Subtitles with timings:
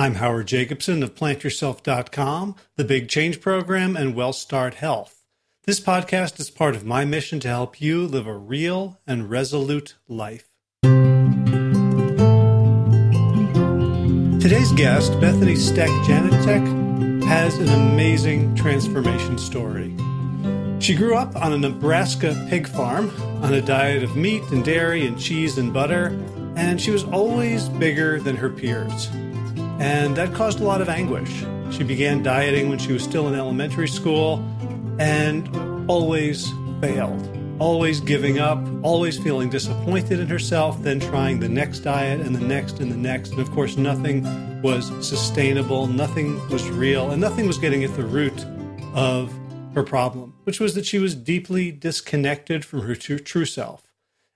[0.00, 5.24] I'm Howard Jacobson of plantyourself.com, the Big Change Program, and WellStart Health.
[5.64, 9.96] This podcast is part of my mission to help you live a real and resolute
[10.06, 10.50] life.
[14.40, 19.96] Today's guest, Bethany Steck Janicek, has an amazing transformation story.
[20.78, 23.10] She grew up on a Nebraska pig farm
[23.42, 26.16] on a diet of meat and dairy and cheese and butter,
[26.54, 29.08] and she was always bigger than her peers
[29.78, 31.44] and that caused a lot of anguish.
[31.70, 34.44] She began dieting when she was still in elementary school
[34.98, 35.48] and
[35.88, 42.20] always failed, always giving up, always feeling disappointed in herself, then trying the next diet
[42.20, 43.30] and the next and the next.
[43.30, 44.24] And of course, nothing
[44.62, 48.44] was sustainable, nothing was real, and nothing was getting at the root
[48.94, 49.32] of
[49.74, 53.84] her problem, which was that she was deeply disconnected from her true, self.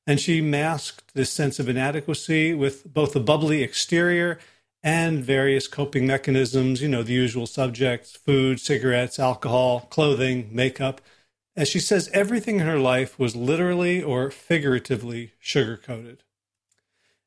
[0.06, 4.38] And she masked this sense of inadequacy with both a bubbly exterior
[4.82, 11.00] and various coping mechanisms, you know, the usual subjects food, cigarettes, alcohol, clothing, makeup.
[11.54, 16.22] As she says, everything in her life was literally or figuratively sugar coated.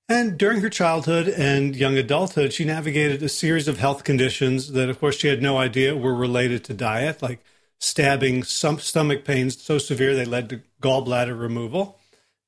[0.07, 4.89] And during her childhood and young adulthood, she navigated a series of health conditions that,
[4.89, 7.43] of course, she had no idea were related to diet, like
[7.79, 11.99] stabbing stomach pains so severe they led to gallbladder removal.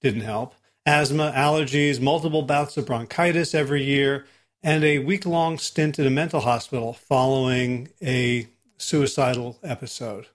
[0.02, 0.54] Didn't help.
[0.86, 4.26] Asthma, allergies, multiple bouts of bronchitis every year,
[4.64, 8.48] and a week long stint in a mental hospital following a
[8.78, 10.28] suicidal episode.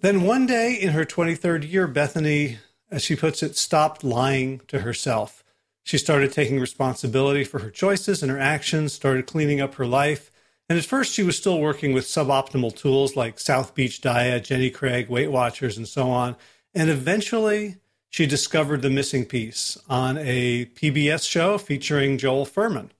[0.00, 2.58] Then one day in her 23rd year, Bethany,
[2.90, 5.44] as she puts it, stopped lying to herself.
[5.84, 10.30] She started taking responsibility for her choices and her actions, started cleaning up her life.
[10.68, 14.70] And at first, she was still working with suboptimal tools like South Beach Diet, Jenny
[14.70, 16.36] Craig, Weight Watchers, and so on.
[16.74, 17.76] And eventually,
[18.12, 22.90] she discovered the missing piece on a PBS show featuring Joel Fuhrman.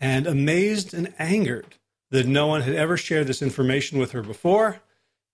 [0.00, 1.74] And amazed and angered
[2.10, 4.80] that no one had ever shared this information with her before,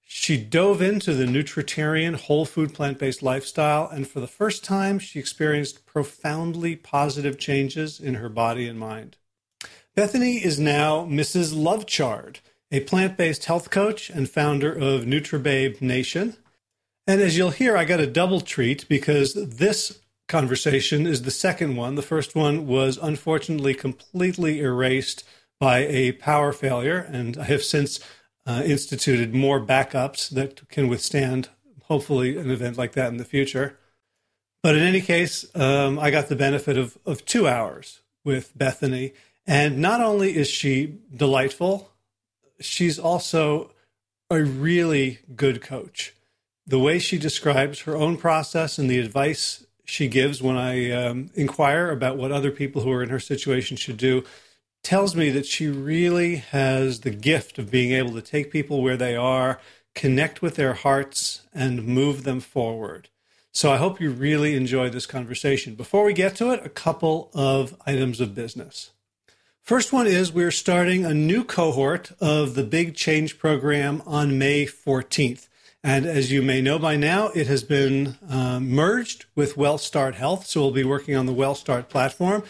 [0.03, 3.89] she dove into the nutritarian, whole food, plant based lifestyle.
[3.89, 9.17] And for the first time, she experienced profoundly positive changes in her body and mind.
[9.95, 11.55] Bethany is now Mrs.
[11.55, 12.41] Lovechard,
[12.73, 16.37] a plant based health coach and founder of NutriBabe Nation.
[17.07, 21.77] And as you'll hear, I got a double treat because this conversation is the second
[21.77, 21.97] one.
[21.97, 25.25] The first one was unfortunately completely erased
[25.59, 28.01] by a power failure, and I have since
[28.47, 31.49] uh, instituted more backups that can withstand,
[31.85, 33.79] hopefully, an event like that in the future.
[34.63, 39.13] But in any case, um, I got the benefit of, of two hours with Bethany.
[39.47, 41.91] And not only is she delightful,
[42.61, 43.73] she's also
[44.31, 46.15] a really good coach
[46.67, 51.31] the way she describes her own process and the advice she gives when I um,
[51.35, 54.25] inquire about what other people who are in her situation should do
[54.83, 58.97] tells me that she really has the gift of being able to take people where
[58.97, 59.61] they are,
[59.95, 63.09] connect with their hearts, and move them forward.
[63.53, 65.75] So I hope you really enjoy this conversation.
[65.75, 68.93] Before we get to it, a couple of items of business.
[69.61, 74.67] First one is we're starting a new cohort of the Big Change program on May
[74.67, 75.49] 14th.
[75.85, 80.47] And as you may know by now, it has been uh, merged with WellStart Health.
[80.47, 82.45] So we'll be working on the WellStart platform.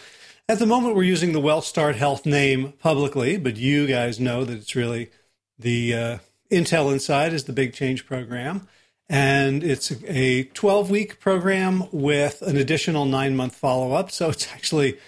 [0.47, 4.57] At the moment, we're using the WellStart Health name publicly, but you guys know that
[4.57, 5.09] it's really
[5.57, 6.17] the uh,
[6.51, 8.67] Intel Inside is the Big Change program.
[9.09, 14.11] And it's a 12 week program with an additional nine month follow up.
[14.11, 14.99] So it's actually,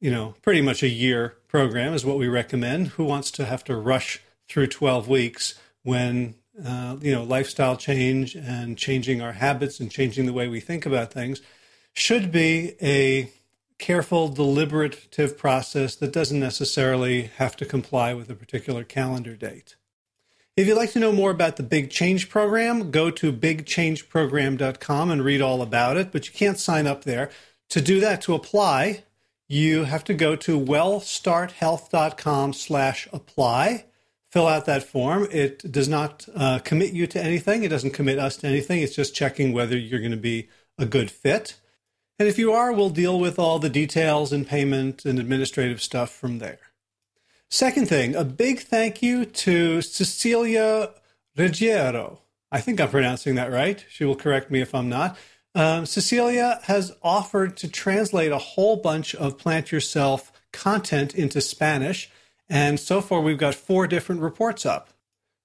[0.00, 2.88] you know, pretty much a year program is what we recommend.
[2.88, 8.34] Who wants to have to rush through 12 weeks when uh, you know, lifestyle change
[8.34, 11.40] and changing our habits and changing the way we think about things
[11.92, 13.30] should be a
[13.78, 19.76] careful, deliberative process that doesn't necessarily have to comply with a particular calendar date.
[20.56, 25.24] If you'd like to know more about the Big Change Program, go to bigchangeprogram.com and
[25.24, 27.30] read all about it, but you can't sign up there.
[27.68, 29.04] To do that, to apply,
[29.46, 33.84] you have to go to wellstarthealth.com slash apply
[34.30, 35.26] fill out that form.
[35.30, 37.62] It does not uh, commit you to anything.
[37.62, 38.80] It doesn't commit us to anything.
[38.82, 40.48] It's just checking whether you're going to be
[40.78, 41.56] a good fit.
[42.18, 46.10] And if you are we'll deal with all the details and payment and administrative stuff
[46.10, 46.58] from there.
[47.48, 50.90] Second thing a big thank you to cecilia
[51.36, 52.20] Ruggiero.
[52.50, 53.84] i think i'm pronouncing that right.
[53.88, 55.16] She will correct me if i'm not.
[55.54, 62.10] Um, Cecilia has offered to translate a whole bunch of Plant Yourself content into Spanish.
[62.48, 64.88] And so far, we've got four different reports up.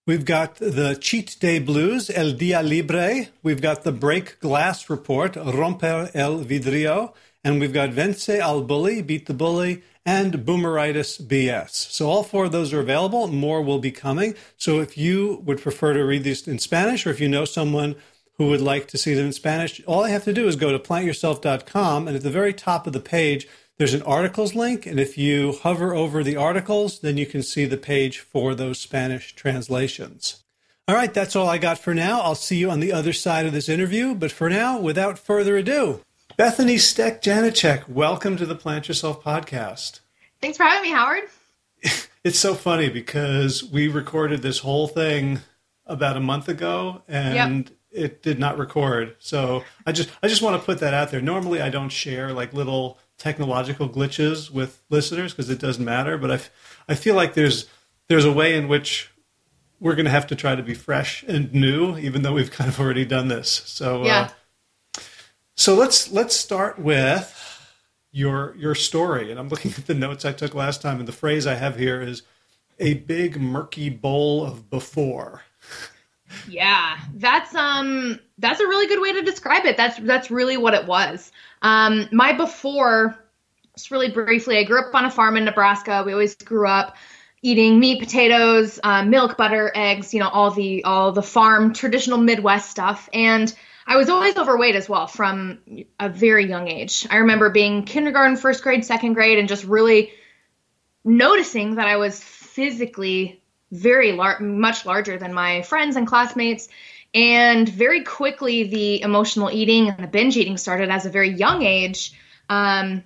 [0.05, 3.27] We've got the Cheat Day Blues, El Dia Libre.
[3.41, 7.13] We've got the Break Glass Report, Romper el Vidrio.
[7.43, 11.69] And we've got Vence al Bully, Beat the Bully, and Boomeritis BS.
[11.69, 13.27] So all four of those are available.
[13.27, 14.35] More will be coming.
[14.57, 17.95] So if you would prefer to read these in Spanish, or if you know someone
[18.37, 20.71] who would like to see them in Spanish, all I have to do is go
[20.71, 23.47] to plantyourself.com, and at the very top of the page,
[23.77, 24.85] there's an articles link.
[24.85, 28.79] And if you hover over the articles, then you can see the page for those
[28.79, 30.43] Spanish translations.
[30.87, 32.21] All right, that's all I got for now.
[32.21, 34.13] I'll see you on the other side of this interview.
[34.13, 36.01] But for now, without further ado,
[36.37, 40.01] Bethany Steck Janicek, welcome to the Plant Yourself podcast.
[40.41, 41.23] Thanks for having me, Howard.
[42.25, 45.41] It's so funny because we recorded this whole thing
[45.85, 49.15] about a month ago and yep it did not record.
[49.19, 51.21] So I just I just want to put that out there.
[51.21, 56.17] Normally I don't share like little technological glitches with listeners because it doesn't matter.
[56.17, 56.39] But I
[56.91, 57.67] I feel like there's
[58.09, 59.09] there's a way in which
[59.79, 62.69] we're going to have to try to be fresh and new, even though we've kind
[62.69, 63.49] of already done this.
[63.49, 64.21] So uh, yeah.
[64.21, 65.01] Uh,
[65.55, 67.39] so let's let's start with
[68.11, 69.31] your your story.
[69.31, 71.77] And I'm looking at the notes I took last time, and the phrase I have
[71.77, 72.23] here is
[72.79, 75.43] a big murky bowl of before.
[76.49, 79.77] Yeah, that's um that's a really good way to describe it.
[79.77, 81.31] That's that's really what it was.
[81.61, 83.17] Um my before
[83.75, 86.03] just really briefly, I grew up on a farm in Nebraska.
[86.05, 86.95] We always grew up
[87.41, 92.17] eating meat, potatoes, um, milk, butter, eggs, you know, all the all the farm traditional
[92.17, 93.09] Midwest stuff.
[93.13, 93.53] And
[93.85, 95.59] I was always overweight as well from
[95.99, 97.05] a very young age.
[97.09, 100.13] I remember being kindergarten, first grade, second grade, and just really
[101.03, 103.41] noticing that I was physically
[103.71, 106.69] very lar- much larger than my friends and classmates.
[107.13, 111.61] And very quickly, the emotional eating and the binge eating started as a very young
[111.61, 112.13] age
[112.49, 113.03] um,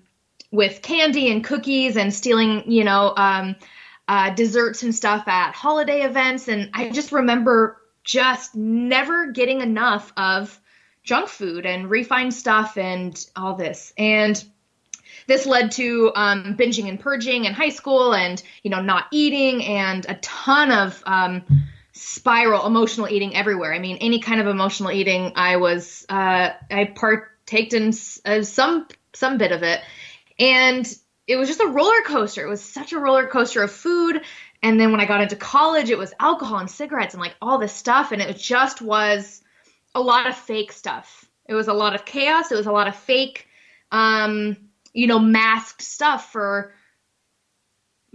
[0.51, 3.56] with candy and cookies and stealing, you know, um,
[4.07, 6.48] uh, desserts and stuff at holiday events.
[6.48, 10.57] And I just remember just never getting enough of
[11.03, 13.94] junk food and refined stuff and all this.
[13.98, 14.42] And
[15.27, 19.63] this led to um, binging and purging in high school and you know not eating
[19.63, 21.44] and a ton of um,
[21.98, 23.74] spiral emotional eating everywhere.
[23.74, 27.94] I mean any kind of emotional eating i was uh, i partaked in
[28.26, 29.82] uh, some some bit of it.
[30.40, 30.88] And
[31.26, 32.46] it was just a roller coaster.
[32.46, 34.22] It was such a roller coaster of food.
[34.64, 37.58] And then when i got into college it was alcohol and cigarettes and like all
[37.58, 38.12] this stuff.
[38.12, 39.42] And it just was
[39.96, 41.25] a lot of fake stuff.
[41.48, 42.51] It was a lot of chaos.
[42.51, 43.48] It was a lot of fake
[43.92, 44.58] um
[44.94, 46.74] you know, masked stuff for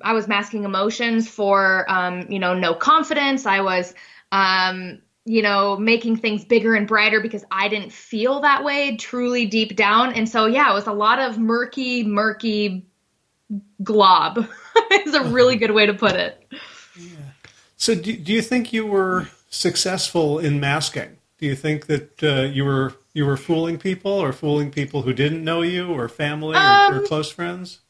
[0.05, 3.47] I was masking emotions for um, you know, no confidence.
[3.47, 3.95] I was
[4.31, 9.47] um, you know, making things bigger and brighter because I didn't feel that way truly
[9.47, 10.15] deep down.
[10.15, 12.87] And so yeah, it was a lot of murky, murky
[13.83, 14.47] glob.
[14.91, 16.47] is a really good way to put it.
[16.99, 17.17] Yeah.
[17.77, 21.19] So do, do you think you were successful in masking?
[21.39, 25.13] Do you think that uh, you were you were fooling people, or fooling people who
[25.13, 27.81] didn't know you, or family, um, or, or, um, close friends?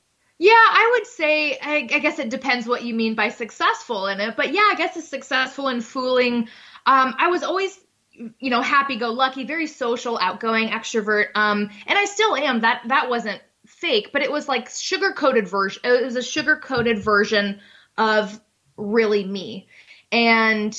[0.43, 1.57] Yeah, I would say.
[1.63, 4.75] I, I, guess it depends what you mean by successful in it, but yeah, I
[4.77, 6.49] guess it's successful in fooling.
[6.85, 7.79] Um, I was always,
[8.13, 12.63] you know, happy-go-lucky, very social, outgoing, extrovert, um, and I still am.
[12.63, 15.81] That that wasn't fake, but it was like sugar-coated version.
[15.85, 17.61] It was a sugar-coated version
[17.97, 18.41] of
[18.77, 19.69] really me,
[20.11, 20.77] and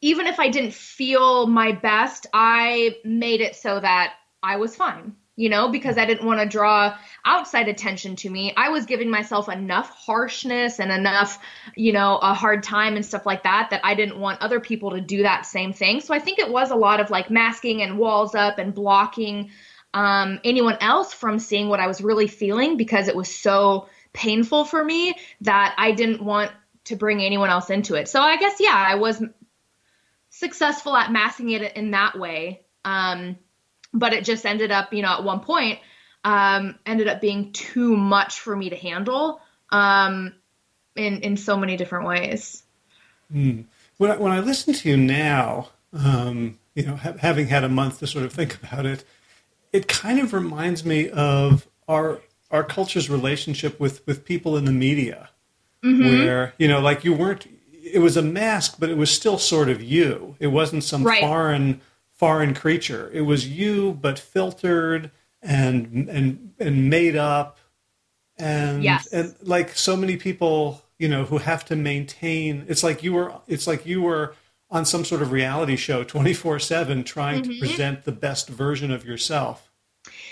[0.00, 5.16] even if I didn't feel my best, I made it so that I was fine,
[5.36, 8.54] you know, because I didn't want to draw outside attention to me.
[8.56, 11.38] I was giving myself enough harshness and enough,
[11.76, 14.92] you know, a hard time and stuff like that that I didn't want other people
[14.92, 16.00] to do that same thing.
[16.00, 19.50] So I think it was a lot of like masking and walls up and blocking
[19.92, 24.64] um, anyone else from seeing what I was really feeling because it was so painful
[24.64, 26.50] for me that I didn't want
[26.84, 28.08] to bring anyone else into it.
[28.08, 29.22] So I guess, yeah, I was
[30.30, 32.62] successful at masking it in that way.
[32.84, 33.36] Um,
[33.98, 35.78] but it just ended up, you know, at one point,
[36.24, 40.34] um, ended up being too much for me to handle um,
[40.94, 42.62] in in so many different ways.
[43.32, 43.64] Mm.
[43.98, 47.68] When I, when I listen to you now, um, you know, ha- having had a
[47.68, 49.04] month to sort of think about it,
[49.72, 54.72] it kind of reminds me of our our culture's relationship with with people in the
[54.72, 55.30] media,
[55.82, 56.04] mm-hmm.
[56.04, 57.46] where you know, like you weren't.
[57.88, 60.34] It was a mask, but it was still sort of you.
[60.40, 61.20] It wasn't some right.
[61.20, 61.80] foreign
[62.16, 63.10] foreign creature.
[63.12, 65.10] It was you, but filtered
[65.42, 67.58] and and and made up,
[68.38, 69.06] and yes.
[69.08, 72.64] and like so many people, you know, who have to maintain.
[72.68, 73.34] It's like you were.
[73.46, 74.34] It's like you were
[74.70, 77.52] on some sort of reality show 24 7 trying mm-hmm.
[77.52, 79.70] to present the best version of yourself.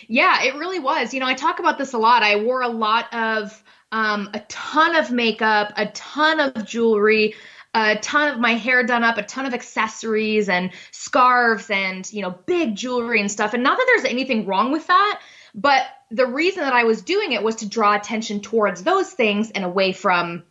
[0.09, 1.15] Yeah, it really was.
[1.15, 2.23] You know, I talk about this a lot.
[2.23, 3.63] I wore a lot of,
[3.93, 7.35] um, a ton of makeup, a ton of jewelry,
[7.75, 12.23] a ton of my hair done up, a ton of accessories and scarves and, you
[12.23, 13.53] know, big jewelry and stuff.
[13.53, 15.21] And not that there's anything wrong with that,
[15.55, 19.51] but the reason that I was doing it was to draw attention towards those things
[19.51, 20.45] and away from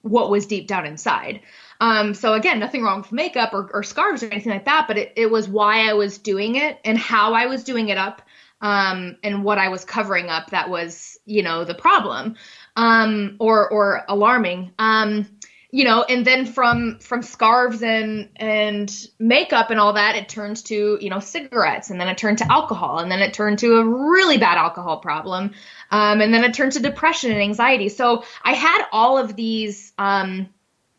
[0.00, 1.40] what was deep down inside.
[1.80, 4.96] Um, so again, nothing wrong with makeup or, or scarves or anything like that, but
[4.96, 8.22] it, it was why I was doing it and how I was doing it up
[8.60, 12.36] um, and what I was covering up that was, you know, the problem
[12.76, 14.72] um, or or alarming.
[14.78, 15.26] Um,
[15.74, 20.64] you know, and then from from scarves and and makeup and all that, it turned
[20.66, 23.78] to you know cigarettes, and then it turned to alcohol, and then it turned to
[23.78, 25.50] a really bad alcohol problem,
[25.90, 27.88] um, and then it turned to depression and anxiety.
[27.88, 30.48] So I had all of these um,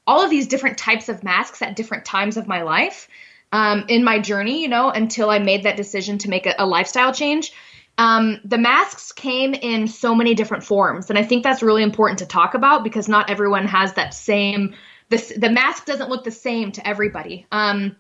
[0.06, 3.08] all of these different types of masks at different times of my life
[3.54, 6.66] um, in my journey, you know, until I made that decision to make a, a
[6.66, 7.54] lifestyle change.
[7.98, 12.20] Um, the masks came in so many different forms, and I think that's really important
[12.20, 14.76] to talk about because not everyone has that same.
[15.10, 17.46] The, the mask doesn't look the same to everybody.
[17.52, 17.96] Um,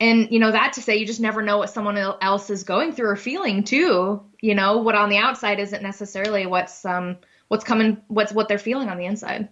[0.00, 2.92] and you know that to say you just never know what someone else is going
[2.92, 4.22] through or feeling too.
[4.40, 7.18] You know what on the outside isn't necessarily what's um
[7.48, 9.48] what's coming what's what they're feeling on the inside.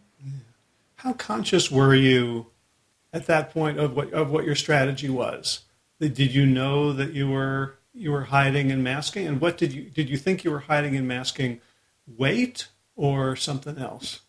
[0.96, 2.46] How conscious were you
[3.12, 5.60] at that point of what of what your strategy was?
[6.00, 9.82] Did you know that you were you were hiding and masking, and what did you
[9.82, 11.60] did you think you were hiding and masking?
[12.16, 14.20] Weight or something else?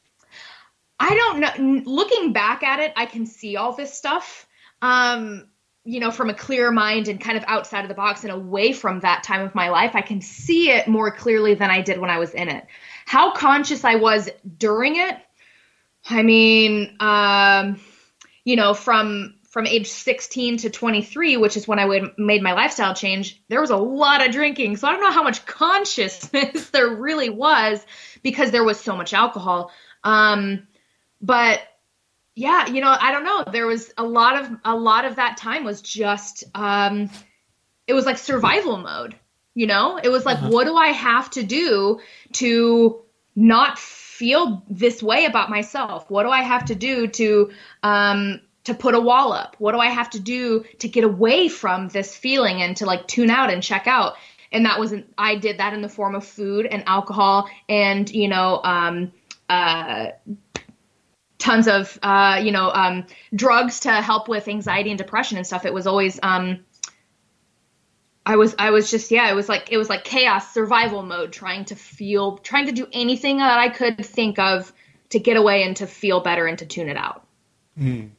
[0.99, 1.81] I don't know.
[1.85, 4.47] Looking back at it, I can see all this stuff.
[4.81, 5.47] Um,
[5.85, 8.73] you know, from a clear mind and kind of outside of the box and away
[8.73, 11.99] from that time of my life, I can see it more clearly than I did
[11.99, 12.65] when I was in it.
[13.05, 15.17] How conscious I was during it,
[16.09, 17.79] I mean, um,
[18.43, 22.53] you know, from from age 16 to 23, which is when I would, made my
[22.53, 24.77] lifestyle change, there was a lot of drinking.
[24.77, 27.85] So I don't know how much consciousness there really was
[28.23, 29.73] because there was so much alcohol.
[30.01, 30.65] Um,
[31.21, 31.59] but
[32.35, 33.51] yeah, you know, I don't know.
[33.51, 37.09] There was a lot of a lot of that time was just um,
[37.85, 39.13] it was like survival mode.
[39.55, 40.51] You know, it was like, uh-huh.
[40.51, 41.99] what do I have to do
[42.35, 43.01] to
[43.35, 46.09] not feel this way about myself?
[46.09, 47.51] What do I have to do to
[47.83, 48.39] um,
[48.69, 49.55] to put a wall up?
[49.59, 53.07] What do I have to do to get away from this feeling and to like
[53.07, 54.15] tune out and check out?
[54.51, 58.27] And that wasn't I did that in the form of food and alcohol and you
[58.27, 59.11] know um,
[59.47, 60.07] uh,
[61.37, 65.65] tons of uh, you know um, drugs to help with anxiety and depression and stuff.
[65.65, 66.59] It was always um,
[68.25, 71.31] I was I was just yeah, it was like it was like chaos survival mode
[71.31, 74.71] trying to feel trying to do anything that I could think of
[75.09, 77.25] to get away and to feel better and to tune it out.
[77.79, 78.09] Mm.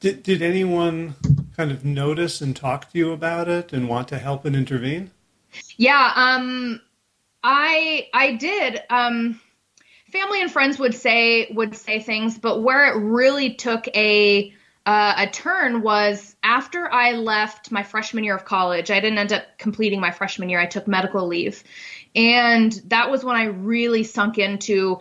[0.00, 1.16] Did did anyone
[1.56, 5.10] kind of notice and talk to you about it and want to help and intervene?
[5.76, 6.80] Yeah, um
[7.42, 9.40] I I did um
[10.12, 14.52] family and friends would say would say things, but where it really took a
[14.86, 18.90] uh, a turn was after I left my freshman year of college.
[18.90, 20.60] I didn't end up completing my freshman year.
[20.60, 21.62] I took medical leave,
[22.14, 25.00] and that was when I really sunk into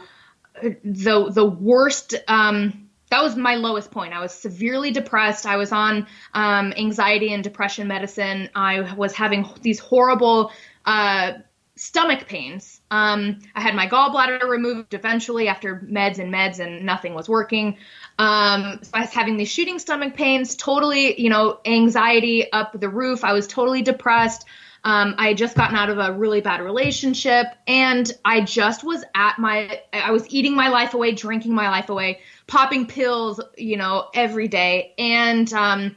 [0.62, 2.16] the the worst.
[2.28, 4.14] Um, that was my lowest point.
[4.14, 5.46] I was severely depressed.
[5.46, 8.50] I was on um, anxiety and depression medicine.
[8.54, 10.52] I was having these horrible
[10.86, 11.34] uh,
[11.78, 12.82] stomach pains.
[12.92, 17.78] Um, I had my gallbladder removed eventually after meds and meds, and nothing was working.
[18.20, 22.90] Um, so I was having these shooting stomach pains, totally, you know, anxiety up the
[22.90, 23.24] roof.
[23.24, 24.46] I was totally depressed.
[24.84, 29.04] Um, I had just gotten out of a really bad relationship, and I just was
[29.16, 33.78] at my, I was eating my life away, drinking my life away, popping pills, you
[33.78, 35.96] know, every day, and um,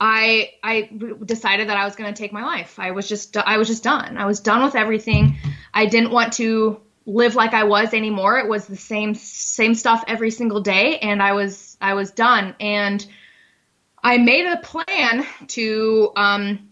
[0.00, 0.90] I I
[1.24, 2.78] decided that I was going to take my life.
[2.78, 4.18] I was just I was just done.
[4.18, 5.36] I was done with everything.
[5.72, 8.38] I didn't want to live like I was anymore.
[8.38, 12.54] It was the same same stuff every single day and I was I was done
[12.60, 13.06] and
[14.02, 16.68] I made a plan to um,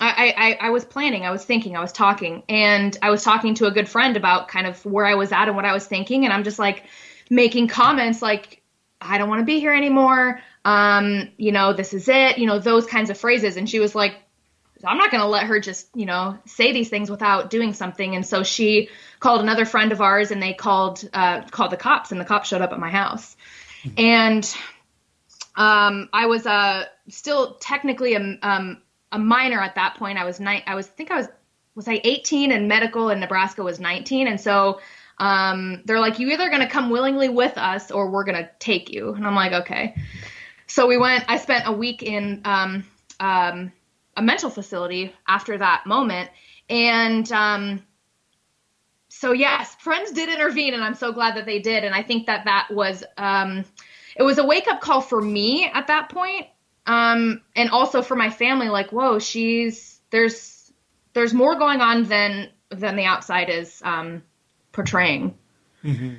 [0.00, 3.54] I, I, I was planning, I was thinking, I was talking, and I was talking
[3.56, 5.86] to a good friend about kind of where I was at and what I was
[5.86, 6.84] thinking, and I'm just like
[7.30, 8.62] making comments like,
[9.00, 10.40] I don't want to be here anymore.
[10.64, 13.56] Um, you know, this is it, you know, those kinds of phrases.
[13.56, 14.16] And she was like,
[14.84, 18.14] I'm not going to let her just, you know, say these things without doing something.
[18.14, 22.12] And so she called another friend of ours and they called, uh, called the cops
[22.12, 23.36] and the cops showed up at my house.
[23.96, 24.44] And,
[25.56, 28.81] um, I was, uh, still technically a, um,
[29.12, 30.18] a minor at that point.
[30.18, 30.62] I was nine.
[30.66, 31.28] I was I think I was
[31.74, 34.80] was I 18 and medical in Nebraska was 19, and so
[35.18, 38.50] um, they're like, you either going to come willingly with us or we're going to
[38.58, 39.12] take you.
[39.14, 39.94] And I'm like, okay.
[40.66, 41.24] So we went.
[41.28, 42.84] I spent a week in um,
[43.20, 43.72] um,
[44.16, 46.30] a mental facility after that moment,
[46.68, 47.82] and um,
[49.08, 51.84] so yes, friends did intervene, and I'm so glad that they did.
[51.84, 53.64] And I think that that was um,
[54.16, 56.46] it was a wake up call for me at that point
[56.86, 60.72] um, and also for my family, like, whoa, she's there's
[61.14, 64.22] there's more going on than than the outside is um,
[64.72, 65.36] portraying.
[65.84, 66.14] Mm-hmm.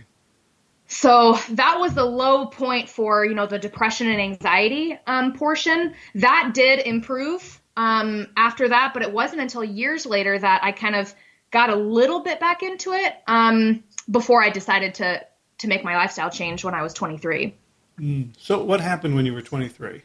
[0.87, 5.93] So that was the low point for you know the depression and anxiety um, portion.
[6.15, 10.95] That did improve um, after that, but it wasn't until years later that I kind
[10.95, 11.13] of
[11.51, 15.25] got a little bit back into it um, before I decided to
[15.59, 17.55] to make my lifestyle change when I was 23.
[17.99, 18.29] Mm.
[18.37, 20.01] So what happened when you were 23?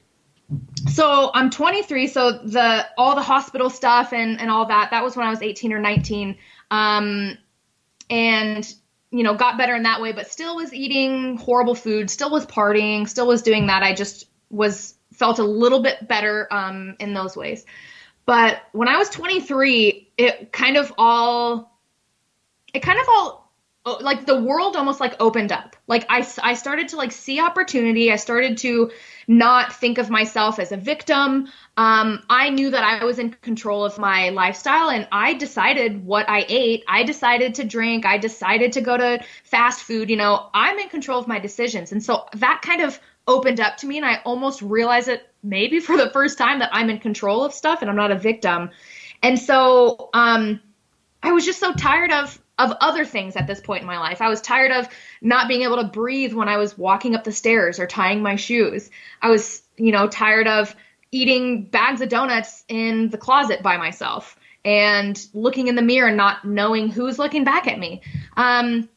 [0.89, 2.07] So I'm 23.
[2.07, 5.43] So the all the hospital stuff and and all that that was when I was
[5.43, 6.37] 18 or 19.
[6.71, 7.37] Um,
[8.11, 8.75] and
[9.11, 12.47] you know got better in that way, but still was eating horrible food, still was
[12.47, 13.83] partying, still was doing that.
[13.83, 17.67] I just was felt a little bit better um, in those ways.
[18.25, 21.79] But when I was 23, it kind of all
[22.73, 23.48] it kind of all
[24.01, 25.77] like the world almost like opened up.
[25.87, 28.13] Like I I started to like see opportunity.
[28.13, 28.91] I started to
[29.27, 31.49] not think of myself as a victim.
[31.77, 36.29] Um, I knew that I was in control of my lifestyle and I decided what
[36.29, 36.85] I ate.
[36.89, 38.07] I decided to drink.
[38.07, 40.11] I decided to go to fast food.
[40.11, 41.93] You know, I'm in control of my decisions.
[41.93, 45.81] And so that kind of opened up to me and I almost realized it maybe
[45.81, 48.71] for the first time that I'm in control of stuff and I'm not a victim.
[49.23, 50.61] And so um,
[51.23, 54.21] I was just so tired of of other things at this point in my life.
[54.21, 54.89] I was tired of
[55.21, 58.37] not being able to breathe when I was walking up the stairs or tying my
[58.37, 58.91] shoes.
[59.23, 60.75] I was, you know, tired of
[61.13, 66.17] eating bags of donuts in the closet by myself and looking in the mirror and
[66.17, 68.03] not knowing who's looking back at me.
[68.37, 68.89] Um,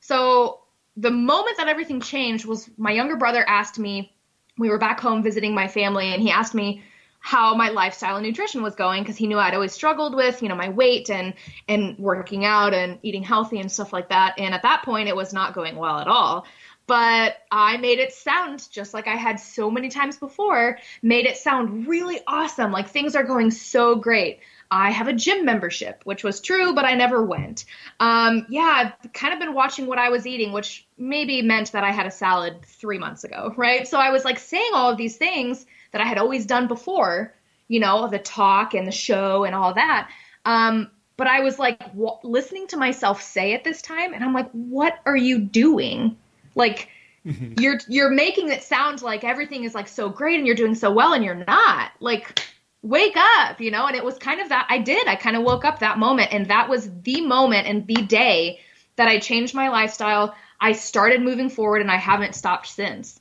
[0.00, 0.60] so
[0.96, 4.12] the moment that everything changed was my younger brother asked me,
[4.58, 6.82] we were back home visiting my family, and he asked me,
[7.22, 10.48] how my lifestyle and nutrition was going because he knew I'd always struggled with, you
[10.48, 11.34] know, my weight and
[11.68, 14.34] and working out and eating healthy and stuff like that.
[14.38, 16.46] And at that point it was not going well at all.
[16.88, 21.36] But I made it sound just like I had so many times before, made it
[21.36, 24.40] sound really awesome, like things are going so great.
[24.68, 27.66] I have a gym membership, which was true, but I never went.
[28.00, 31.84] Um, yeah, I've kind of been watching what I was eating, which maybe meant that
[31.84, 33.86] I had a salad three months ago, right?
[33.86, 37.34] So I was like saying all of these things that I had always done before,
[37.68, 40.10] you know, the talk and the show and all that.
[40.44, 44.32] Um, but I was like w- listening to myself say it this time, and I'm
[44.32, 46.16] like, what are you doing?
[46.54, 46.88] Like,
[47.24, 47.54] mm-hmm.
[47.60, 50.90] you're you're making it sound like everything is like so great and you're doing so
[50.90, 51.92] well, and you're not.
[52.00, 52.40] Like,
[52.82, 53.86] wake up, you know.
[53.86, 55.06] And it was kind of that I did.
[55.06, 58.60] I kind of woke up that moment, and that was the moment and the day
[58.96, 60.34] that I changed my lifestyle.
[60.60, 63.20] I started moving forward, and I haven't stopped since.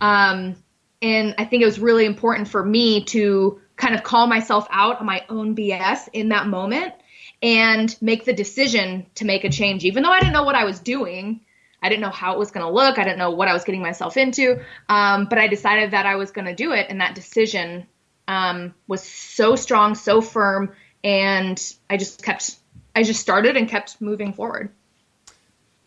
[0.00, 0.56] Um,
[1.02, 5.00] and I think it was really important for me to kind of call myself out
[5.00, 6.94] on my own BS in that moment
[7.42, 10.64] and make the decision to make a change, even though I didn't know what I
[10.64, 11.40] was doing.
[11.82, 12.96] I didn't know how it was going to look.
[12.96, 14.62] I didn't know what I was getting myself into.
[14.88, 16.86] Um, but I decided that I was going to do it.
[16.88, 17.88] And that decision
[18.28, 20.72] um, was so strong, so firm.
[21.02, 21.60] And
[21.90, 22.54] I just kept,
[22.94, 24.70] I just started and kept moving forward.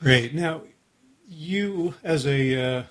[0.02, 0.34] Great.
[0.36, 0.64] Now,
[1.30, 2.84] you as a, uh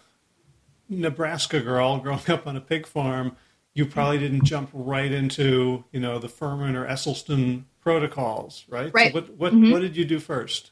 [0.88, 3.36] Nebraska girl growing up on a pig farm,
[3.74, 8.92] you probably didn't jump right into you know the Fuhrman or Esselstyn protocols, right?
[8.94, 9.12] Right.
[9.12, 9.72] So what what mm-hmm.
[9.72, 10.70] what did you do first?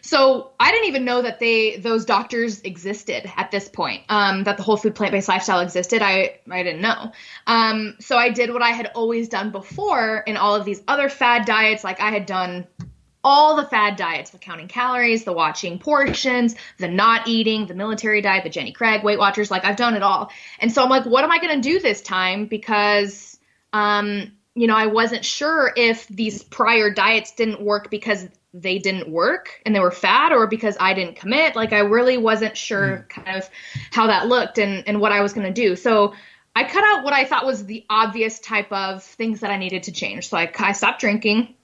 [0.00, 4.02] So I didn't even know that they those doctors existed at this point.
[4.08, 6.02] Um, that the whole food plant based lifestyle existed.
[6.02, 7.12] I I didn't know.
[7.46, 11.08] Um, so I did what I had always done before in all of these other
[11.08, 11.84] fad diets.
[11.84, 12.66] Like I had done
[13.24, 18.20] all the fad diets, the counting calories, the watching portions, the not eating, the military
[18.20, 20.32] diet, the Jenny Craig, Weight Watchers, like I've done it all.
[20.58, 22.46] And so I'm like, what am I going to do this time?
[22.46, 23.38] Because,
[23.72, 29.08] um, you know, I wasn't sure if these prior diets didn't work because they didn't
[29.08, 31.56] work and they were fad or because I didn't commit.
[31.56, 33.08] Like I really wasn't sure mm.
[33.08, 33.48] kind of
[33.92, 35.74] how that looked and, and what I was going to do.
[35.76, 36.14] So
[36.54, 39.84] I cut out what I thought was the obvious type of things that I needed
[39.84, 40.28] to change.
[40.28, 41.54] So I, I stopped drinking.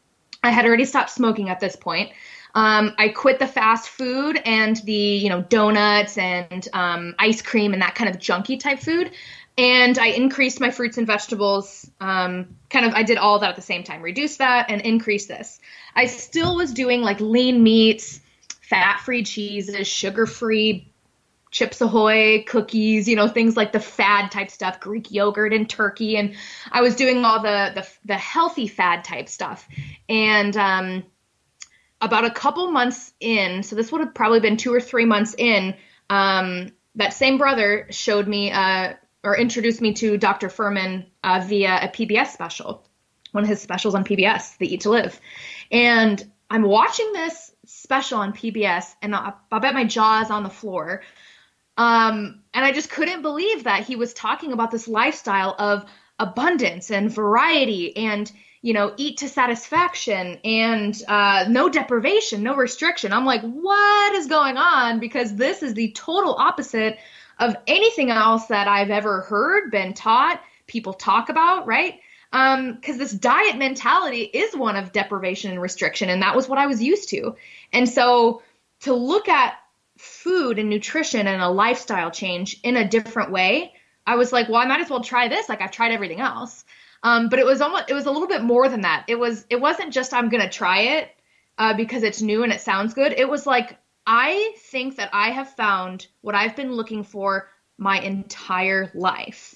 [0.42, 2.10] I had already stopped smoking at this point.
[2.54, 7.72] Um, I quit the fast food and the you know donuts and um, ice cream
[7.72, 9.12] and that kind of junky type food,
[9.58, 11.90] and I increased my fruits and vegetables.
[12.00, 14.02] Um, kind of, I did all that at the same time.
[14.02, 15.58] Reduce that and increase this.
[15.94, 18.20] I still was doing like lean meats,
[18.62, 20.92] fat-free cheeses, sugar-free
[21.50, 26.16] Chips Ahoy cookies, you know, things like the fad type stuff, Greek yogurt and turkey,
[26.16, 26.34] and
[26.70, 29.68] I was doing all the the, the healthy fad type stuff.
[30.08, 31.04] And um,
[32.00, 35.34] about a couple months in, so this would have probably been two or three months
[35.36, 35.74] in,
[36.10, 40.48] um, that same brother showed me uh, or introduced me to Dr.
[40.48, 42.86] Fuhrman uh, via a PBS special,
[43.32, 45.20] one of his specials on PBS, The Eat to Live,
[45.70, 50.42] and I'm watching this special on PBS, and I, I bet my jaw is on
[50.42, 51.02] the floor
[51.78, 55.84] um, and I just couldn't believe that he was talking about this lifestyle of
[56.18, 58.30] abundance and variety and,
[58.62, 63.12] you know, eat to satisfaction and uh, no deprivation, no restriction.
[63.12, 64.98] I'm like, what is going on?
[64.98, 66.98] Because this is the total opposite
[67.38, 72.00] of anything else that I've ever heard, been taught, people talk about, right?
[72.30, 76.58] because um, this diet mentality is one of deprivation and restriction, and that was what
[76.58, 77.36] I was used to.
[77.72, 78.42] And so
[78.80, 79.54] to look at
[79.98, 83.74] food and nutrition and a lifestyle change in a different way,
[84.06, 85.48] I was like, well, I might as well try this.
[85.48, 86.64] Like I've tried everything else.
[87.02, 89.04] Um, but it was almost, it was a little bit more than that.
[89.08, 91.10] It was, it wasn't just I'm gonna try it
[91.58, 93.12] uh, because it's new and it sounds good.
[93.12, 93.78] It was like
[94.10, 99.54] I think that I have found what I've been looking for my entire life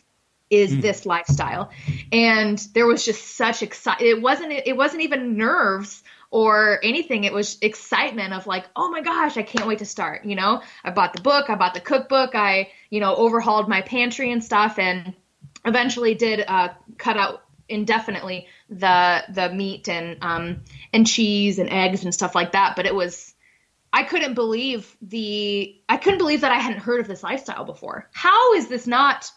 [0.51, 0.83] is mm.
[0.83, 1.71] this lifestyle
[2.13, 7.25] and there was just such excitement it wasn't it wasn't even nerves or anything.
[7.25, 10.25] It was excitement of like, oh my gosh, I can't wait to start.
[10.25, 13.83] You know, I bought the book, I bought the cookbook, I, you know, overhauled my
[13.83, 15.15] pantry and stuff and
[15.65, 22.05] eventually did uh, cut out indefinitely the the meat and um and cheese and eggs
[22.05, 23.35] and stuff like that but it was
[23.93, 28.11] I couldn't believe the I couldn't believe that I hadn't heard of this lifestyle before.
[28.13, 29.31] How is this not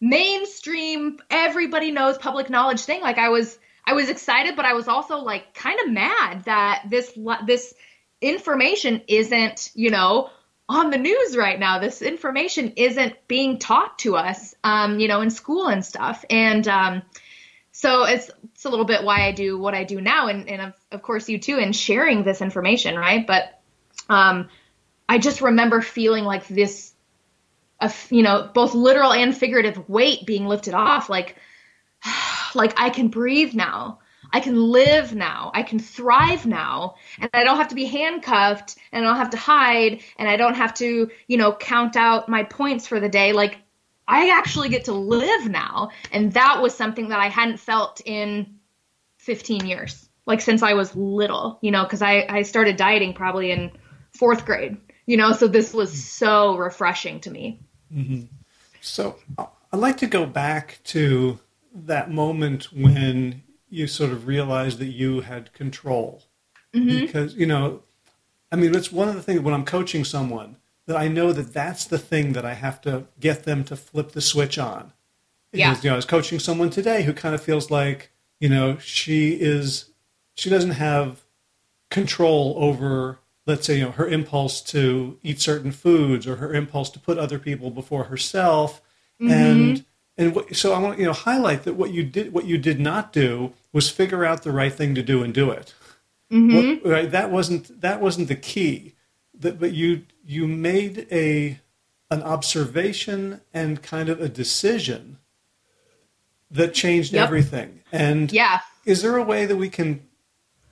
[0.00, 4.88] mainstream everybody knows public knowledge thing like I was I was excited, but I was
[4.88, 7.16] also like kind of mad that this
[7.46, 7.74] this
[8.20, 10.30] information isn't, you know,
[10.68, 11.78] on the news right now.
[11.78, 16.24] This information isn't being taught to us, um, you know, in school and stuff.
[16.30, 17.02] And um,
[17.72, 20.62] so it's it's a little bit why I do what I do now, and, and
[20.62, 23.26] of, of course you too, in sharing this information, right?
[23.26, 23.60] But
[24.08, 24.48] um,
[25.08, 26.92] I just remember feeling like this,
[27.80, 31.36] a, you know, both literal and figurative weight being lifted off, like
[32.54, 34.00] like I can breathe now.
[34.32, 35.52] I can live now.
[35.54, 36.96] I can thrive now.
[37.20, 40.36] And I don't have to be handcuffed and I don't have to hide and I
[40.36, 43.32] don't have to, you know, count out my points for the day.
[43.32, 43.58] Like
[44.08, 45.90] I actually get to live now.
[46.10, 48.58] And that was something that I hadn't felt in
[49.18, 53.50] 15 years, like since I was little, you know, because I, I started dieting probably
[53.50, 53.72] in
[54.12, 57.60] fourth grade, you know, so this was so refreshing to me.
[57.94, 58.24] Mm-hmm.
[58.80, 61.38] So I'd like to go back to
[61.74, 66.22] that moment when you sort of realized that you had control.
[66.72, 67.00] Mm-hmm.
[67.00, 67.82] Because, you know,
[68.52, 70.56] I mean, it's one of the things when I'm coaching someone
[70.86, 74.12] that I know that that's the thing that I have to get them to flip
[74.12, 74.92] the switch on.
[75.52, 75.70] Yeah.
[75.70, 78.78] Because, you know, I was coaching someone today who kind of feels like, you know,
[78.78, 79.90] she is,
[80.34, 81.24] she doesn't have
[81.90, 86.90] control over, let's say, you know, her impulse to eat certain foods or her impulse
[86.90, 88.80] to put other people before herself.
[89.20, 89.32] Mm-hmm.
[89.32, 89.84] And,
[90.16, 92.58] and what, so I want to you know highlight that what you did what you
[92.58, 95.74] did not do was figure out the right thing to do and do it.
[96.32, 96.88] Mm-hmm.
[96.88, 97.10] What, right?
[97.10, 98.94] That wasn't that wasn't the key.
[99.38, 101.58] That but you you made a
[102.10, 105.18] an observation and kind of a decision
[106.50, 107.24] that changed yep.
[107.24, 107.80] everything.
[107.90, 110.06] And yeah, is there a way that we can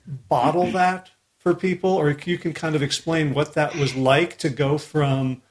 [0.07, 4.49] bottle that for people, or you can kind of explain what that was like to
[4.49, 5.41] go from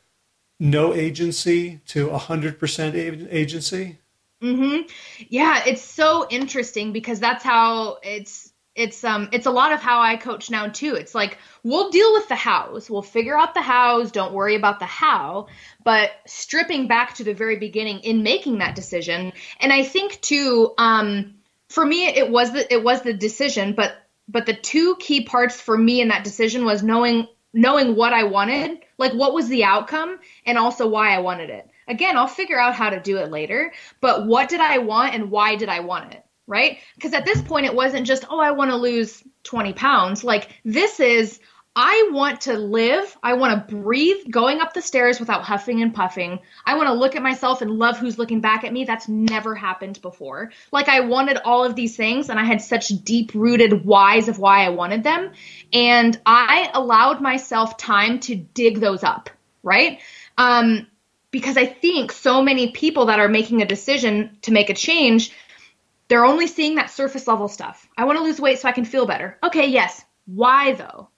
[0.59, 3.99] no agency to 100% agency?
[4.43, 4.91] Mhm.
[5.29, 10.01] Yeah, it's so interesting because that's how it's it's um it's a lot of how
[10.01, 10.95] I coach now too.
[10.95, 12.91] It's like we'll deal with the hows.
[12.91, 15.49] We'll figure out the hows, don't worry about the how,
[15.85, 19.33] but stripping back to the very beginning in making that decision.
[19.61, 21.35] And I think too um
[21.69, 23.95] for me it was the it was the decision, but
[24.29, 28.25] but the two key parts for me in that decision was knowing knowing what I
[28.25, 31.69] wanted, like what was the outcome, and also why I wanted it.
[31.89, 35.31] Again, I'll figure out how to do it later, but what did I want and
[35.31, 36.25] why did I want it?
[36.47, 36.79] Right?
[36.95, 40.25] Because at this point, it wasn't just, oh, I want to lose 20 pounds.
[40.25, 41.41] Like, this is,
[41.75, 43.17] I want to live.
[43.23, 46.41] I want to breathe going up the stairs without huffing and puffing.
[46.67, 48.85] I want to look at myself and love who's looking back at me.
[48.85, 50.53] That's never happened before.
[50.71, 54.39] Like I wanted all of these things and I had such deep rooted whys of
[54.39, 55.33] why I wanted them.
[55.73, 59.31] And I allowed myself time to dig those up,
[59.63, 59.99] right?
[60.37, 60.87] Um,
[61.31, 65.33] because I think so many people that are making a decision to make a change,
[66.09, 67.89] they're only seeing that surface level stuff.
[67.97, 69.39] I want to lose weight so I can feel better.
[69.43, 70.05] Okay, yes.
[70.27, 71.09] Why though?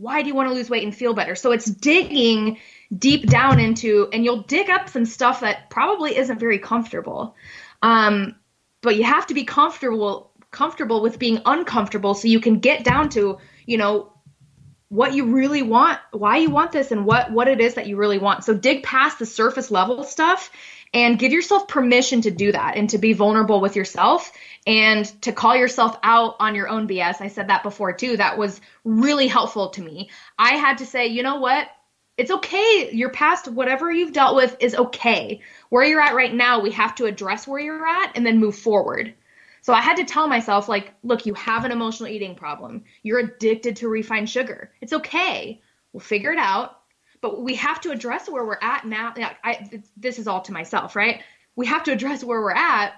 [0.00, 1.34] Why do you want to lose weight and feel better?
[1.34, 2.58] So it's digging
[2.96, 7.36] deep down into, and you'll dig up some stuff that probably isn't very comfortable.
[7.82, 8.36] Um,
[8.80, 13.08] but you have to be comfortable comfortable with being uncomfortable so you can get down
[13.08, 14.12] to you know
[14.88, 17.96] what you really want why you want this and what what it is that you
[17.96, 20.50] really want so dig past the surface level stuff
[20.92, 24.32] and give yourself permission to do that and to be vulnerable with yourself
[24.66, 27.20] and to call yourself out on your own BS.
[27.20, 28.16] I said that before too.
[28.16, 30.10] That was really helpful to me.
[30.38, 31.68] I had to say, you know what?
[32.16, 32.90] It's okay.
[32.92, 35.40] Your past, whatever you've dealt with, is okay.
[35.70, 38.56] Where you're at right now, we have to address where you're at and then move
[38.56, 39.14] forward.
[39.62, 42.84] So I had to tell myself, like, look, you have an emotional eating problem.
[43.02, 44.72] You're addicted to refined sugar.
[44.80, 45.62] It's okay.
[45.92, 46.79] We'll figure it out.
[47.20, 49.12] But we have to address where we're at now.
[49.44, 51.22] I, this is all to myself, right?
[51.54, 52.94] We have to address where we're at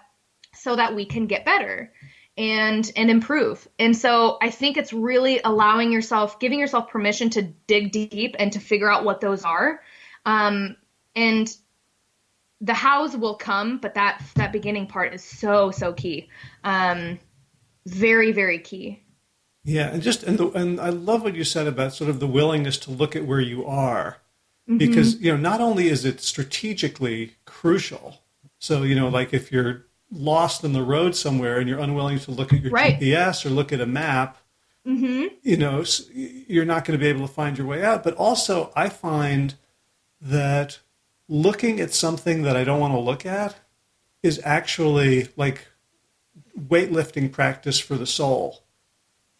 [0.55, 1.93] so that we can get better
[2.37, 3.67] and and improve.
[3.79, 8.53] And so I think it's really allowing yourself, giving yourself permission to dig deep and
[8.53, 9.83] to figure out what those are.
[10.25, 10.77] Um,
[11.15, 11.55] and
[12.61, 16.29] the hows will come, but that that beginning part is so so key.
[16.65, 17.19] Um,
[17.87, 19.02] very very key.
[19.65, 22.27] Yeah, and just and the, and I love what you said about sort of the
[22.27, 24.19] willingness to look at where you are,
[24.69, 24.79] mm-hmm.
[24.79, 28.19] because you know not only is it strategically crucial.
[28.59, 32.31] So you know, like if you're lost in the road somewhere and you're unwilling to
[32.31, 32.99] look at your right.
[32.99, 34.37] GPS or look at a map,
[34.87, 35.35] mm-hmm.
[35.43, 38.03] you know, you're not going to be able to find your way out.
[38.03, 39.55] But also, I find
[40.21, 40.81] that
[41.29, 43.57] looking at something that I don't want to look at
[44.23, 45.69] is actually like
[46.59, 48.62] weightlifting practice for the soul.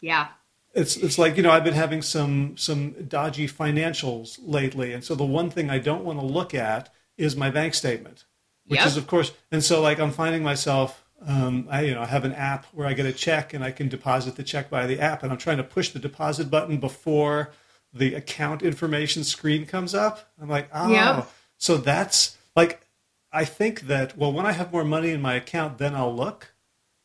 [0.03, 0.29] Yeah.
[0.75, 4.93] It's it's like, you know, I've been having some some dodgy financials lately.
[4.93, 8.27] And so the one thing I don't want to look at is my bank statement
[8.67, 8.87] which yep.
[8.87, 12.25] is of course and so like i'm finding myself um, i you know i have
[12.25, 15.01] an app where i get a check and i can deposit the check by the
[15.01, 17.51] app and i'm trying to push the deposit button before
[17.93, 21.31] the account information screen comes up i'm like oh yep.
[21.59, 22.87] so that's like
[23.33, 26.52] i think that well when i have more money in my account then i'll look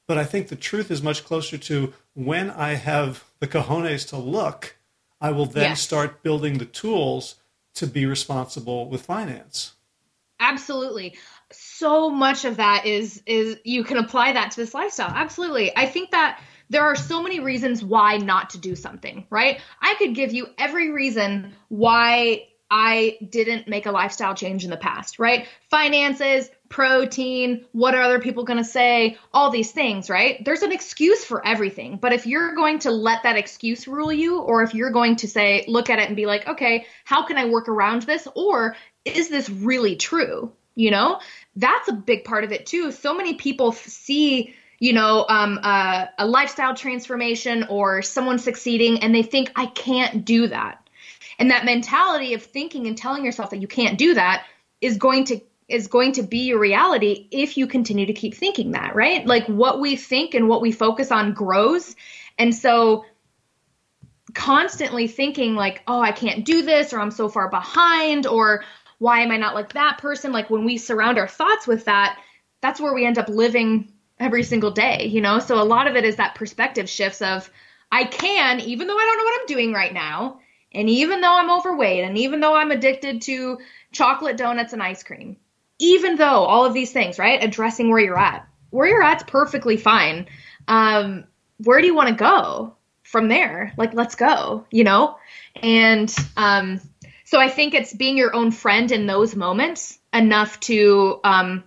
[0.08, 4.17] but i think the truth is much closer to when i have the cojones to
[4.17, 4.78] look
[5.22, 5.82] i will then yes.
[5.82, 7.36] start building the tools
[7.74, 9.74] to be responsible with finance
[10.39, 11.15] absolutely
[11.52, 15.12] so much of that is is you can apply that to this lifestyle.
[15.13, 15.76] Absolutely.
[15.76, 19.62] I think that there are so many reasons why not to do something, right?
[19.82, 24.78] I could give you every reason why I didn't make a lifestyle change in the
[24.78, 25.48] past, right?
[25.70, 29.17] Finances, protein, what are other people going to say?
[29.34, 30.43] All these things, right?
[30.43, 31.97] There's an excuse for everything.
[31.97, 35.27] But if you're going to let that excuse rule you, or if you're going to
[35.27, 38.27] say, look at it and be like, okay, how can I work around this?
[38.36, 38.75] Or
[39.06, 40.51] is this really true?
[40.77, 41.19] you know
[41.58, 46.06] that's a big part of it too so many people see you know um, uh,
[46.19, 50.88] a lifestyle transformation or someone succeeding and they think i can't do that
[51.39, 54.45] and that mentality of thinking and telling yourself that you can't do that
[54.80, 58.71] is going to is going to be your reality if you continue to keep thinking
[58.71, 61.95] that right like what we think and what we focus on grows
[62.38, 63.06] and so
[64.34, 68.63] constantly thinking like oh i can't do this or i'm so far behind or
[68.99, 70.32] why am I not like that person?
[70.32, 72.19] Like when we surround our thoughts with that,
[72.62, 75.39] that's where we end up living every single day, you know?
[75.39, 77.49] So a lot of it is that perspective shifts of
[77.91, 80.39] I can, even though I don't know what I'm doing right now,
[80.73, 83.60] and even though I'm overweight, and even though I'm addicted to
[83.91, 85.38] chocolate donuts and ice cream,
[85.80, 87.44] even though all of these things, right?
[87.44, 88.48] Addressing where you're at.
[88.70, 90.28] Where you're at's perfectly fine.
[90.68, 91.26] Um,
[91.58, 93.74] where do you want to go from there?
[93.78, 95.18] Like, let's go, you know?
[95.56, 96.82] And um,
[97.24, 101.63] so I think it's being your own friend in those moments enough to um,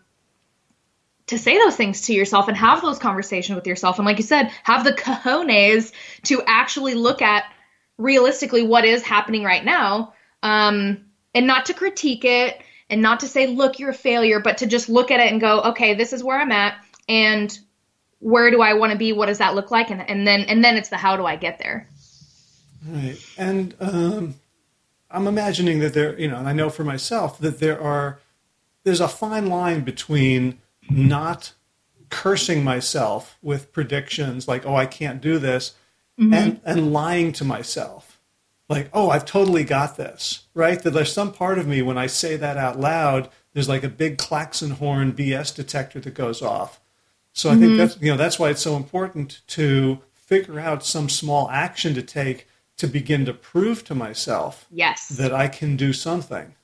[1.26, 3.98] to say those things to yourself and have those conversations with yourself.
[3.98, 5.92] And like you said, have the cojones
[6.24, 7.44] to actually look at
[7.98, 13.28] realistically what is happening right now, um, and not to critique it and not to
[13.28, 16.12] say, look, you're a failure, but to just look at it and go, okay, this
[16.12, 16.74] is where I'm at,
[17.08, 17.56] and
[18.18, 19.12] where do I want to be?
[19.12, 19.90] What does that look like?
[19.90, 21.88] And, and then and then it's the how do I get there.
[22.86, 23.16] Right.
[23.38, 24.34] And um,
[25.10, 28.18] I'm imagining that there, you know, and I know for myself that there are,
[28.84, 31.52] there's a fine line between not
[32.08, 35.74] cursing myself with predictions like, oh, I can't do this,
[36.18, 36.34] mm-hmm.
[36.34, 38.09] and, and lying to myself.
[38.70, 40.80] Like, oh, I've totally got this, right?
[40.80, 43.88] That there's some part of me when I say that out loud, there's like a
[43.88, 46.80] big klaxon horn BS detector that goes off.
[47.32, 47.62] So I mm-hmm.
[47.62, 51.94] think that's you know that's why it's so important to figure out some small action
[51.94, 56.54] to take to begin to prove to myself yes that I can do something.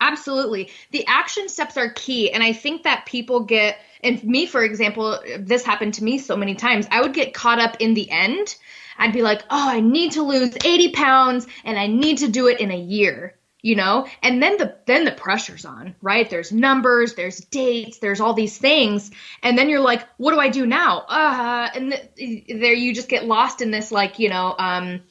[0.00, 0.70] Absolutely.
[0.90, 5.18] The action steps are key and I think that people get and me for example,
[5.38, 6.86] this happened to me so many times.
[6.90, 8.56] I would get caught up in the end
[8.98, 12.48] I'd be like, oh, I need to lose 80 pounds and I need to do
[12.48, 14.06] it in a year, you know?
[14.22, 16.28] And then the then the pressure's on, right?
[16.28, 19.10] There's numbers, there's dates, there's all these things,
[19.42, 21.00] and then you're like, what do I do now?
[21.00, 25.02] Uh, and th- there you just get lost in this like, you know, um,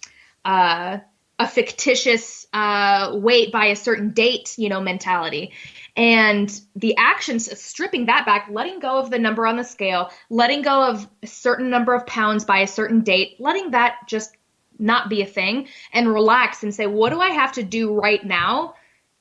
[0.43, 0.99] uh,
[1.37, 5.51] a fictitious uh, weight by a certain date, you know, mentality
[5.97, 10.61] and the actions stripping that back letting go of the number on the scale letting
[10.61, 14.35] go of a certain number of pounds by a certain date letting that just
[14.77, 18.25] not be a thing and relax and say what do i have to do right
[18.25, 18.73] now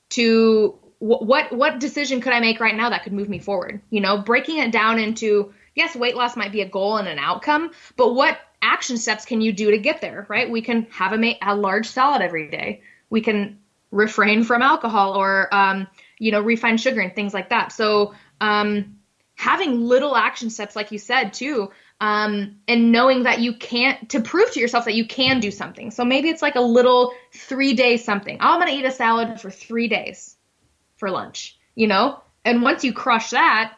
[0.08, 3.80] to what what decision could i make right now that could move me forward?
[3.90, 7.18] You know breaking it down into yes weight loss might be a goal and an
[7.18, 10.50] outcome but what action steps can you do to get there right?
[10.50, 12.82] We can have a, a large salad every day.
[13.10, 13.58] We can
[13.90, 15.86] refrain from alcohol or um,
[16.18, 17.72] you know, refined sugar and things like that.
[17.72, 18.96] So, um,
[19.36, 24.20] having little action steps, like you said, too, um, and knowing that you can't, to
[24.20, 25.90] prove to yourself that you can do something.
[25.90, 28.38] So maybe it's like a little three day something.
[28.40, 30.36] Oh, I'm going to eat a salad for three days
[30.96, 32.20] for lunch, you know?
[32.44, 33.74] And once you crush that,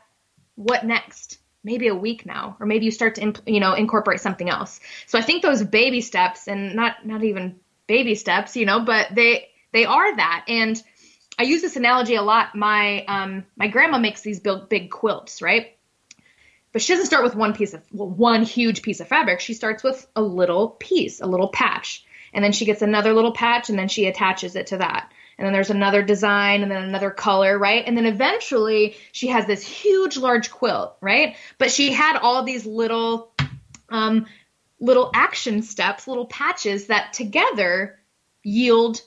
[0.56, 1.38] what next?
[1.64, 4.78] Maybe a week now, or maybe you start to, you know, incorporate something else.
[5.06, 9.08] So I think those baby steps, and not not even baby steps, you know, but
[9.12, 10.44] they they are that.
[10.46, 10.80] And
[11.38, 12.54] I use this analogy a lot.
[12.54, 15.76] My um, my grandma makes these big, big quilts, right?
[16.72, 19.40] But she doesn't start with one piece of well, one huge piece of fabric.
[19.40, 23.32] She starts with a little piece, a little patch, and then she gets another little
[23.32, 25.12] patch, and then she attaches it to that.
[25.38, 27.84] And then there's another design, and then another color, right?
[27.86, 31.36] And then eventually she has this huge, large quilt, right?
[31.58, 33.34] But she had all these little,
[33.90, 34.26] um,
[34.80, 37.98] little action steps, little patches that together
[38.42, 39.02] yield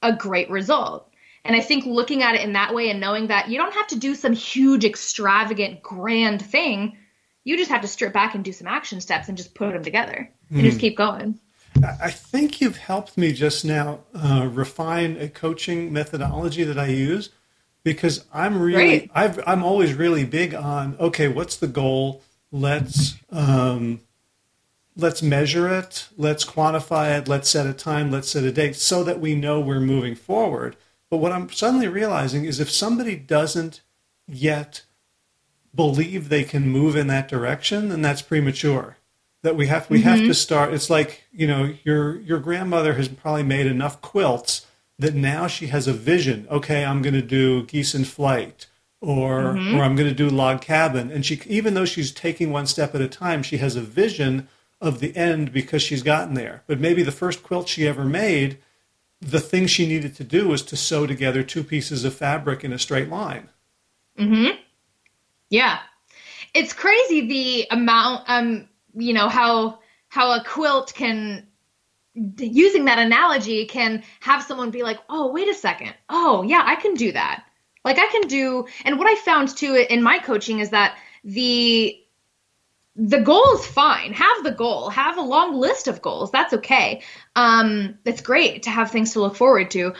[0.00, 1.10] a great result.
[1.44, 3.86] And I think looking at it in that way and knowing that you don't have
[3.88, 6.96] to do some huge, extravagant, grand thing.
[7.44, 9.84] You just have to strip back and do some action steps and just put them
[9.84, 10.62] together and mm.
[10.62, 10.80] just hmm.
[10.80, 11.38] keep going.
[12.00, 17.30] I think you've helped me just now uh, refine a coaching methodology that I use
[17.82, 22.22] because I'm really, i am always really big on okay, what's the goal?
[22.50, 24.00] Let's um,
[24.96, 29.02] let's measure it, let's quantify it, let's set a time, let's set a date, so
[29.04, 30.76] that we know we're moving forward.
[31.14, 33.82] But what I'm suddenly realizing is if somebody doesn't
[34.26, 34.82] yet
[35.72, 38.96] believe they can move in that direction, then that's premature.
[39.42, 40.08] That we have we mm-hmm.
[40.08, 40.74] have to start.
[40.74, 44.66] It's like you know your your grandmother has probably made enough quilts
[44.98, 46.48] that now she has a vision.
[46.50, 48.66] Okay, I'm going to do geese in flight,
[49.00, 49.76] or mm-hmm.
[49.76, 51.12] or I'm going to do log cabin.
[51.12, 54.48] And she even though she's taking one step at a time, she has a vision
[54.80, 56.64] of the end because she's gotten there.
[56.66, 58.58] But maybe the first quilt she ever made
[59.30, 62.72] the thing she needed to do was to sew together two pieces of fabric in
[62.72, 63.48] a straight line.
[64.18, 64.58] Mhm.
[65.50, 65.78] Yeah.
[66.52, 71.46] It's crazy the amount um you know how how a quilt can
[72.14, 75.94] using that analogy can have someone be like, "Oh, wait a second.
[76.08, 77.44] Oh, yeah, I can do that."
[77.84, 81.98] Like I can do and what I found too in my coaching is that the
[82.96, 84.12] the goal is fine.
[84.12, 84.88] Have the goal.
[84.88, 86.30] Have a long list of goals.
[86.30, 87.02] That's okay.
[87.34, 89.94] Um, it's great to have things to look forward to.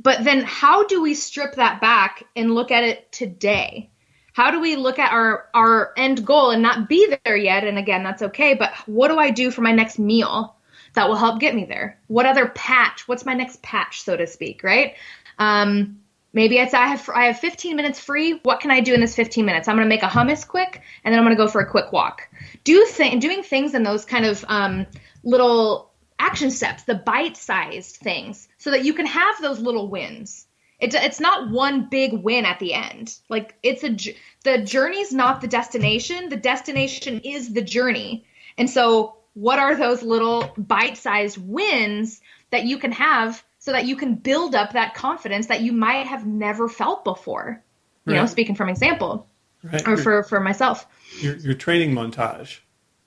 [0.00, 3.90] But then how do we strip that back and look at it today?
[4.32, 7.64] How do we look at our our end goal and not be there yet?
[7.64, 8.54] And again, that's okay.
[8.54, 10.54] But what do I do for my next meal
[10.92, 11.98] that will help get me there?
[12.06, 13.08] What other patch?
[13.08, 14.62] What's my next patch, so to speak?
[14.62, 14.94] Right?
[15.38, 16.00] Um,
[16.32, 18.40] Maybe it's I have I have 15 minutes free.
[18.42, 19.68] What can I do in this 15 minutes?
[19.68, 21.70] I'm going to make a hummus quick, and then I'm going to go for a
[21.70, 22.28] quick walk.
[22.64, 24.86] Do th- doing things in those kind of um,
[25.24, 30.46] little action steps, the bite-sized things, so that you can have those little wins.
[30.78, 33.18] It, it's not one big win at the end.
[33.30, 33.96] Like it's a
[34.44, 36.28] the journey's not the destination.
[36.28, 38.26] The destination is the journey.
[38.58, 42.20] And so, what are those little bite-sized wins
[42.50, 46.06] that you can have so that you can build up that confidence that you might
[46.06, 47.64] have never felt before.
[48.06, 48.20] You right.
[48.20, 49.26] know, speaking from example,
[49.64, 49.82] right.
[49.88, 50.86] or your, for for myself.
[51.20, 52.60] Your your training montage.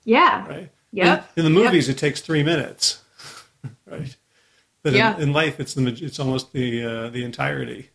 [0.04, 0.46] Yeah.
[0.46, 0.70] Right.
[0.92, 1.22] Yeah.
[1.34, 1.96] In, in, the movies, yep.
[1.96, 3.00] it takes three minutes.
[3.86, 4.14] right.
[4.82, 5.16] But yeah.
[5.16, 7.88] in, in, life, it's the it's almost the uh, the entirety.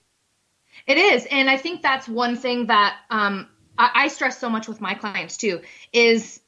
[0.88, 3.48] It is, and I think that's one thing that um,
[3.78, 5.62] I, I stress so much with my clients too.
[5.94, 6.40] Is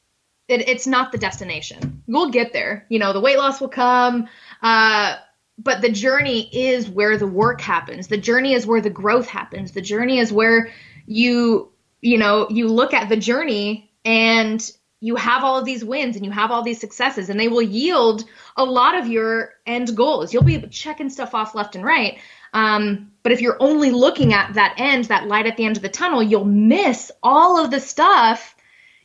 [0.48, 2.02] it, it's not the destination.
[2.08, 2.86] We'll get there.
[2.88, 4.26] You know, the weight loss will come.
[4.60, 5.16] Uh,
[5.58, 8.06] but the journey is where the work happens.
[8.06, 9.72] The journey is where the growth happens.
[9.72, 10.70] The journey is where
[11.06, 16.16] you, you know, you look at the journey and you have all of these wins
[16.16, 18.24] and you have all these successes and they will yield
[18.56, 20.32] a lot of your end goals.
[20.32, 22.18] You'll be checking stuff off left and right.
[22.52, 25.82] Um, but if you're only looking at that end, that light at the end of
[25.82, 28.54] the tunnel, you'll miss all of the stuff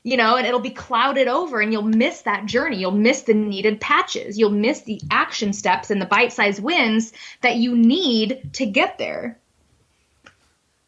[0.04, 2.78] you know, and it'll be clouded over and you'll miss that journey.
[2.78, 4.38] You'll miss the needed patches.
[4.38, 8.98] You'll miss the action steps and the bite sized wins that you need to get
[8.98, 9.40] there.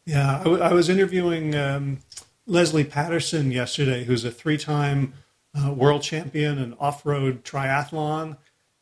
[0.04, 1.98] Yeah, I, w- I was interviewing um,
[2.46, 5.14] Lesley Paterson yesterday, who's a three time
[5.54, 8.36] uh, world champion in off road triathlon.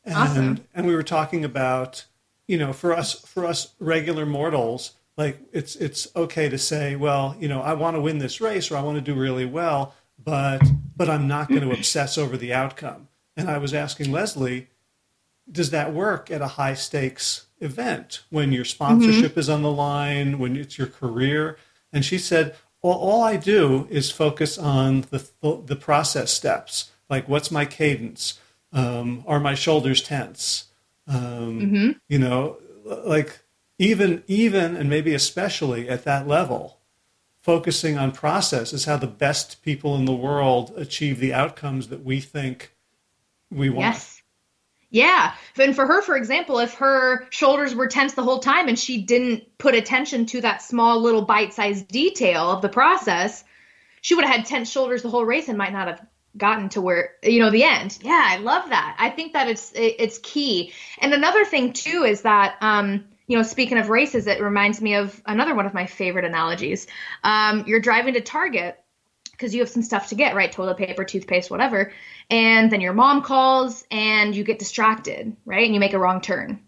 [0.04, 0.64] And, awesome.
[0.74, 2.04] and we were talking about,
[2.46, 7.36] you know, for us, for us regular mortals, like it's, it's okay to say, well,
[7.38, 9.94] you know, I want to win this race or I want to do really well
[10.22, 10.62] but
[10.96, 13.08] but I'm not going to obsess over the outcome.
[13.36, 14.68] And I was asking Lesley,
[15.50, 19.40] does that work at a high stakes event when your sponsorship mm-hmm.
[19.40, 21.58] is on the line, when it's your career?
[21.92, 27.28] And she said, well, all I do is focus on the the process steps, like
[27.28, 28.38] what's my cadence,
[28.72, 30.66] um, are my shoulders tense,
[31.06, 31.90] um, mm-hmm.
[32.08, 33.40] you know, like
[33.78, 36.73] even even and maybe especially at that level
[37.44, 42.02] focusing on process is how the best people in the world achieve the outcomes that
[42.02, 42.74] we think
[43.50, 43.80] we want.
[43.80, 44.22] Yes.
[44.88, 45.34] Yeah.
[45.58, 49.02] And for her, for example, if her shoulders were tense the whole time and she
[49.02, 53.44] didn't put attention to that small little bite sized detail of the process,
[54.00, 56.80] she would have had tense shoulders the whole race and might not have gotten to
[56.80, 60.72] where you know the end yeah i love that i think that it's it's key
[60.98, 64.94] and another thing too is that um you know, speaking of races, it reminds me
[64.94, 66.86] of another one of my favorite analogies.
[67.22, 68.78] Um, you're driving to Target
[69.30, 70.52] because you have some stuff to get, right?
[70.52, 71.92] Toilet paper, toothpaste, whatever.
[72.30, 75.64] And then your mom calls and you get distracted, right?
[75.64, 76.62] And you make a wrong turn.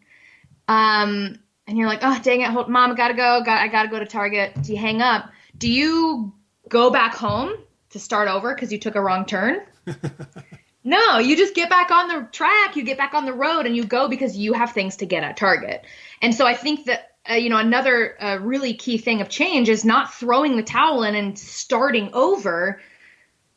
[0.67, 3.43] Um, and you're like, oh, dang it, hold, mom, I gotta go.
[3.45, 4.63] Got, I gotta go to Target.
[4.63, 5.31] Do you hang up?
[5.59, 6.33] Do you
[6.69, 7.53] go back home
[7.91, 9.61] to start over because you took a wrong turn?
[10.87, 13.75] No, you just get back on the track, you get back on the road, and
[13.75, 15.85] you go because you have things to get at Target.
[16.23, 19.69] And so I think that uh, you know another uh, really key thing of change
[19.69, 22.81] is not throwing the towel in and starting over.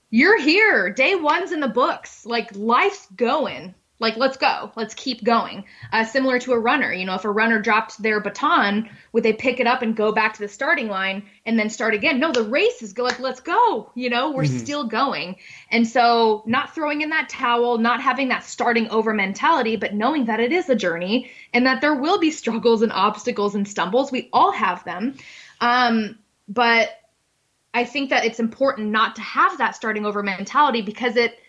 [0.09, 0.91] You're here.
[0.91, 2.25] Day one's in the books.
[2.25, 4.71] Like life's going like let's go.
[4.75, 5.65] Let's keep going.
[5.91, 9.33] Uh, similar to a runner you know if a runner dropped their baton would they
[9.33, 12.19] pick it up and go back to the starting line and then start again?
[12.19, 14.57] No the race is go like let's go you know we're mm-hmm.
[14.57, 15.35] still going.
[15.71, 20.25] And so not throwing in that towel not having that starting over mentality but knowing
[20.25, 24.11] that it is a journey and that there will be struggles and obstacles and stumbles.
[24.11, 25.15] We all have them.
[25.61, 26.17] Um,
[26.49, 26.89] but
[27.73, 31.39] i think that it's important not to have that starting over mentality because it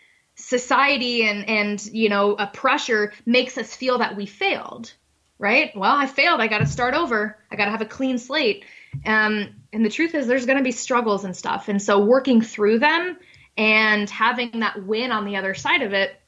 [0.41, 4.93] society and and you know a pressure makes us feel that we failed
[5.41, 5.75] right?
[5.75, 6.41] Well i failed.
[6.41, 7.37] I got to start over.
[7.51, 8.65] I got to have a clean slate.
[9.07, 11.69] Um, and the truth is there's going to be struggles and stuff.
[11.69, 13.17] And so working through them
[13.57, 16.21] and having that win on the other side of it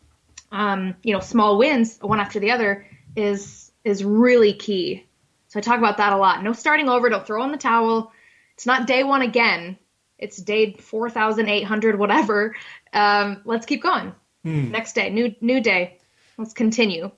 [0.50, 5.06] um, you know small wins one after the other is is really key.
[5.48, 6.42] So i talk about that a lot.
[6.42, 7.10] No starting over.
[7.10, 8.12] Don't throw in the towel.
[8.54, 9.76] It's not day one again
[10.22, 12.54] it's day 4800 whatever
[12.92, 14.14] um, let's keep going.
[14.44, 14.70] Hmm.
[14.70, 15.98] Next day, new new day.
[16.36, 17.10] Let's continue.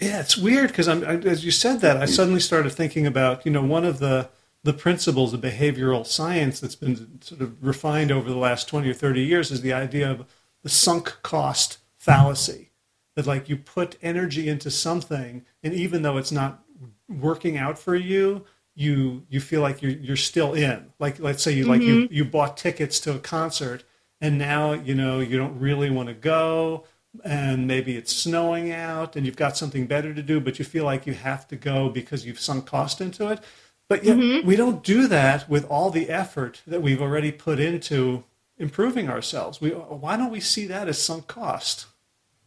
[0.00, 3.44] Yeah, it's weird because I'm I, as you said that I suddenly started thinking about
[3.46, 4.28] you know one of the
[4.64, 8.94] the principles of behavioral science that's been sort of refined over the last 20 or
[8.94, 10.24] 30 years is the idea of
[10.62, 12.70] the sunk cost fallacy
[13.16, 16.62] that like you put energy into something and even though it's not
[17.08, 18.44] working out for you
[18.74, 21.70] you you feel like you're you're still in like let's say you mm-hmm.
[21.72, 22.14] like you mm-hmm.
[22.14, 23.84] you bought tickets to a concert
[24.20, 26.84] and now you know you don't really want to go
[27.24, 30.84] and maybe it's snowing out and you've got something better to do but you feel
[30.84, 33.40] like you have to go because you've sunk cost into it
[33.88, 34.46] but yet mm-hmm.
[34.46, 38.24] we don't do that with all the effort that we've already put into
[38.56, 41.86] improving ourselves we why don't we see that as sunk cost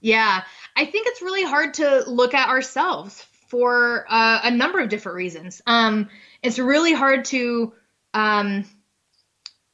[0.01, 0.41] yeah
[0.75, 5.15] i think it's really hard to look at ourselves for uh, a number of different
[5.15, 5.61] reasons.
[5.65, 6.09] Um,
[6.41, 7.73] it's really hard to
[8.13, 8.65] um,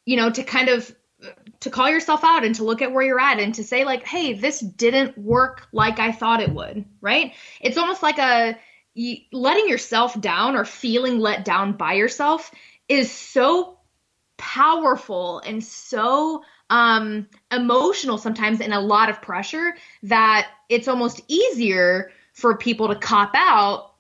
[0.05, 0.93] you know to kind of
[1.59, 4.07] to call yourself out and to look at where you're at and to say like
[4.07, 7.33] hey this didn't work like i thought it would right?
[7.59, 8.57] It's almost like a
[9.31, 12.51] letting yourself down or feeling let down by yourself
[12.87, 13.79] is so
[14.37, 22.11] powerful and so um, emotional sometimes and a lot of pressure that it's almost easier
[22.33, 23.93] for people to cop out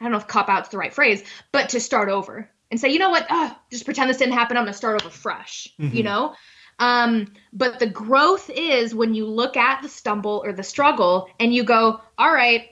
[0.00, 2.88] i don't know if cop out's the right phrase but to start over and say
[2.88, 5.96] you know what oh, just pretend this didn't happen i'm gonna start over fresh mm-hmm.
[5.96, 6.34] you know
[6.78, 11.54] um, but the growth is when you look at the stumble or the struggle and
[11.54, 12.70] you go, all right,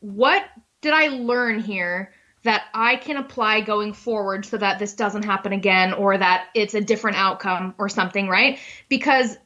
[0.00, 0.44] what
[0.80, 2.12] did I learn here
[2.42, 6.74] that I can apply going forward so that this doesn't happen again or that it's
[6.74, 8.58] a different outcome or something, right?
[8.88, 9.36] Because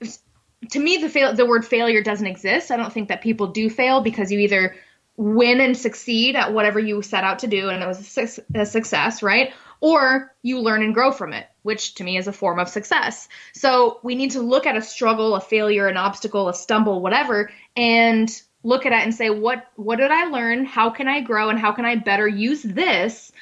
[0.69, 2.71] to me the fail the word failure doesn't exist.
[2.71, 4.77] I don't think that people do fail because you either
[5.17, 8.19] win and succeed at whatever you set out to do and it was
[8.55, 9.53] a, success, right?
[9.81, 13.29] Or you learn and grow from it, which to me is a form of success.
[13.53, 17.51] So we need to look at a struggle, a failure, an obstacle, a stumble, whatever,
[17.77, 18.31] and
[18.63, 20.65] look at it and say, what what did I learn?
[20.65, 23.33] How can I grow and how can I better use this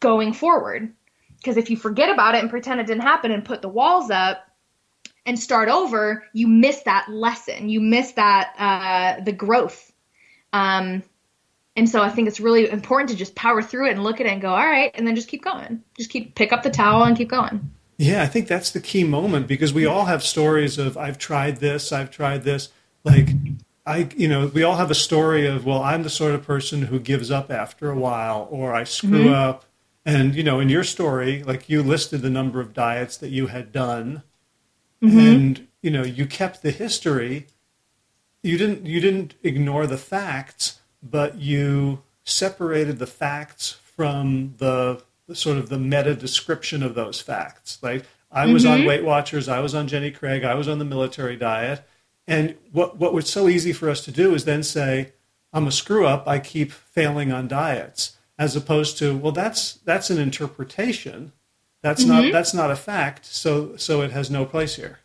[0.00, 0.92] going forward?
[1.36, 4.10] Because if you forget about it and pretend it didn't happen and put the walls
[4.10, 4.48] up,
[5.24, 7.68] and start over, you miss that lesson.
[7.68, 9.92] You miss that uh, the growth.
[10.52, 11.02] Um,
[11.76, 14.26] and so I think it's really important to just power through it and look at
[14.26, 15.82] it and go, all right, and then just keep going.
[15.96, 17.70] Just keep pick up the towel and keep going.
[17.96, 21.58] Yeah, I think that's the key moment because we all have stories of I've tried
[21.58, 22.68] this, I've tried this.
[23.04, 23.30] Like
[23.86, 26.82] I, you know, we all have a story of well, I'm the sort of person
[26.82, 29.34] who gives up after a while, or I screw mm-hmm.
[29.34, 29.64] up.
[30.04, 33.46] And you know, in your story, like you listed the number of diets that you
[33.46, 34.24] had done,
[35.02, 35.18] mm-hmm.
[35.18, 37.46] and you know, you kept the history.
[38.42, 38.86] You didn't.
[38.86, 45.68] You didn't ignore the facts but you separated the facts from the, the sort of
[45.68, 47.78] the meta description of those facts.
[47.82, 48.82] Like I was mm-hmm.
[48.82, 51.82] on Weight Watchers, I was on Jenny Craig, I was on the military diet.
[52.26, 55.12] And what, what was so easy for us to do is then say,
[55.52, 60.08] I'm a screw up, I keep failing on diets, as opposed to, well, that's that's
[60.08, 61.32] an interpretation.
[61.82, 62.24] That's mm-hmm.
[62.24, 65.00] not that's not a fact, so so it has no place here.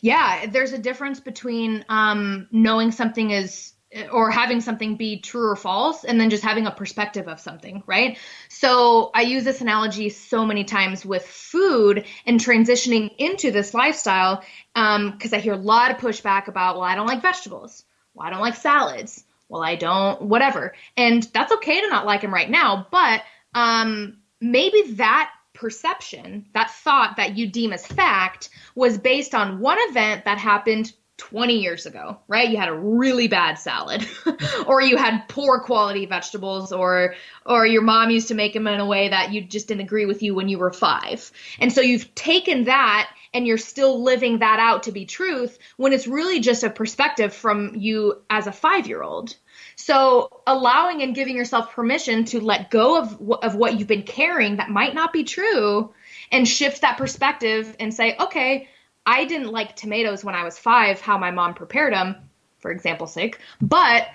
[0.00, 3.72] Yeah, there's a difference between um, knowing something is
[4.12, 7.82] or having something be true or false and then just having a perspective of something,
[7.86, 8.18] right?
[8.50, 14.44] So I use this analogy so many times with food and transitioning into this lifestyle
[14.74, 17.84] because um, I hear a lot of pushback about, well, I don't like vegetables.
[18.12, 19.24] Well, I don't like salads.
[19.48, 20.74] Well, I don't, whatever.
[20.98, 23.22] And that's okay to not like them right now, but
[23.54, 29.78] um, maybe that perception, that thought that you deem as fact, was based on one
[29.80, 32.48] event that happened 20 years ago, right?
[32.48, 34.06] You had a really bad salad
[34.66, 38.78] or you had poor quality vegetables or or your mom used to make them in
[38.78, 41.32] a way that you just didn't agree with you when you were 5.
[41.58, 45.92] And so you've taken that and you're still living that out to be truth when
[45.92, 49.34] it's really just a perspective from you as a 5-year-old.
[49.80, 54.56] So allowing and giving yourself permission to let go of of what you've been carrying
[54.56, 55.94] that might not be true
[56.30, 58.68] and shift that perspective and say, "Okay,
[59.06, 62.16] I didn't like tomatoes when I was five, how my mom prepared them,
[62.58, 64.06] for example's sake, but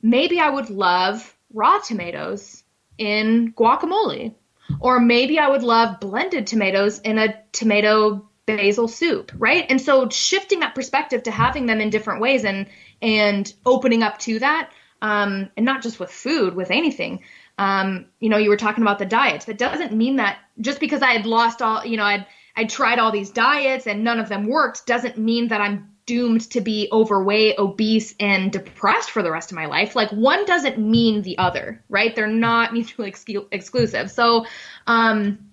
[0.00, 2.62] maybe I would love raw tomatoes
[2.96, 4.34] in guacamole.
[4.80, 9.66] Or maybe I would love blended tomatoes in a tomato basil soup, right?
[9.68, 12.66] And so shifting that perspective to having them in different ways and
[13.00, 14.70] and opening up to that,
[15.02, 17.20] um, and not just with food, with anything.
[17.56, 19.46] Um, you know, you were talking about the diets.
[19.46, 22.26] That doesn't mean that just because I had lost all, you know, I'd
[22.58, 26.50] I tried all these diets and none of them worked doesn't mean that I'm doomed
[26.50, 29.94] to be overweight, obese, and depressed for the rest of my life.
[29.94, 32.16] Like one doesn't mean the other, right?
[32.16, 33.14] They're not mutually
[33.52, 34.10] exclusive.
[34.10, 34.46] So,
[34.88, 35.50] um,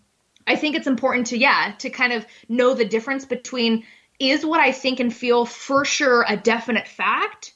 [0.48, 3.84] I think it's important to, yeah, to kind of know the difference between
[4.20, 7.54] is what I think and feel for sure a definite fact?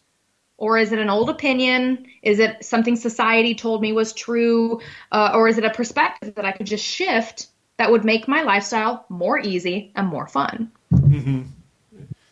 [0.60, 2.06] Or is it an old opinion?
[2.22, 4.82] Is it something society told me was true?
[5.12, 7.48] Uh, or is it a perspective that I could just shift
[7.80, 10.70] that would make my lifestyle more easy and more fun.
[10.94, 11.44] Mm-hmm.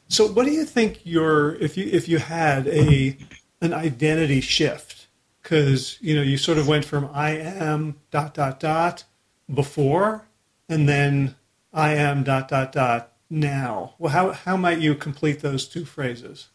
[0.09, 3.17] So, what do you think your if you if you had a
[3.61, 5.07] an identity shift?
[5.41, 9.05] Because you know you sort of went from I am dot dot dot
[9.53, 10.27] before,
[10.67, 11.35] and then
[11.73, 13.93] I am dot dot dot now.
[13.97, 16.49] Well, how how might you complete those two phrases?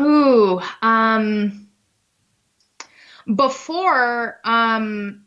[0.00, 1.68] Ooh, um,
[3.34, 5.24] before um,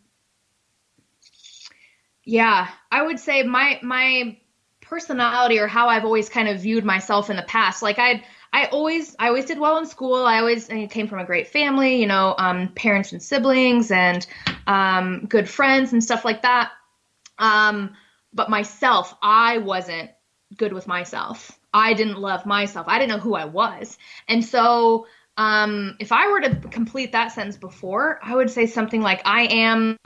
[2.23, 4.37] yeah, I would say my my
[4.81, 7.81] personality or how I've always kind of viewed myself in the past.
[7.83, 10.25] Like I I always I always did well in school.
[10.25, 14.25] I always I came from a great family, you know, um, parents and siblings and
[14.65, 16.71] um, good friends and stuff like that.
[17.37, 17.95] Um,
[18.33, 20.09] but myself, I wasn't
[20.57, 21.59] good with myself.
[21.75, 22.87] I didn't love myself.
[22.87, 23.97] I didn't know who I was.
[24.29, 29.01] And so um, if I were to complete that sentence before, I would say something
[29.01, 29.97] like I am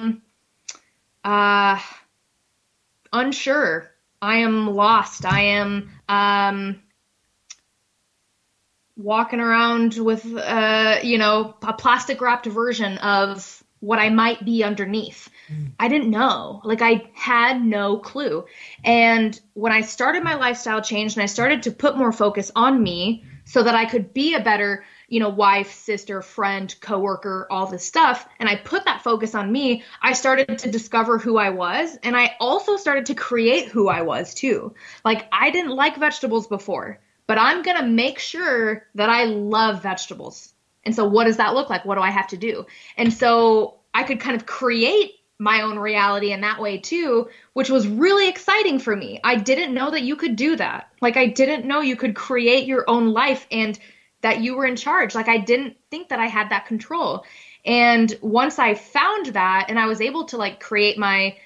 [1.24, 1.80] uh
[3.14, 3.92] unsure.
[4.22, 5.26] I am lost.
[5.26, 6.82] I am um,
[8.98, 14.64] walking around with, uh, you know, a plastic wrapped version of what I might be
[14.64, 15.30] underneath.
[15.52, 15.72] Mm.
[15.80, 16.62] I didn't know.
[16.64, 18.46] Like, I had no clue.
[18.84, 22.82] And when I started my lifestyle change and I started to put more focus on
[22.82, 27.66] me so that I could be a better you know, wife, sister, friend, coworker, all
[27.66, 31.50] this stuff, and I put that focus on me, I started to discover who I
[31.50, 31.98] was.
[32.04, 34.76] And I also started to create who I was too.
[35.04, 39.82] Like, I didn't like vegetables before, but I'm going to make sure that I love
[39.82, 40.54] vegetables.
[40.84, 41.86] And so, what does that look like?
[41.86, 42.66] What do I have to do?
[42.98, 47.70] And so, I could kind of create my own reality in that way too, which
[47.70, 49.22] was really exciting for me.
[49.24, 50.90] I didn't know that you could do that.
[51.02, 53.80] Like I didn't know you could create your own life and
[54.22, 55.16] that you were in charge.
[55.16, 57.24] Like I didn't think that I had that control.
[57.66, 61.38] And once I found that and I was able to like create my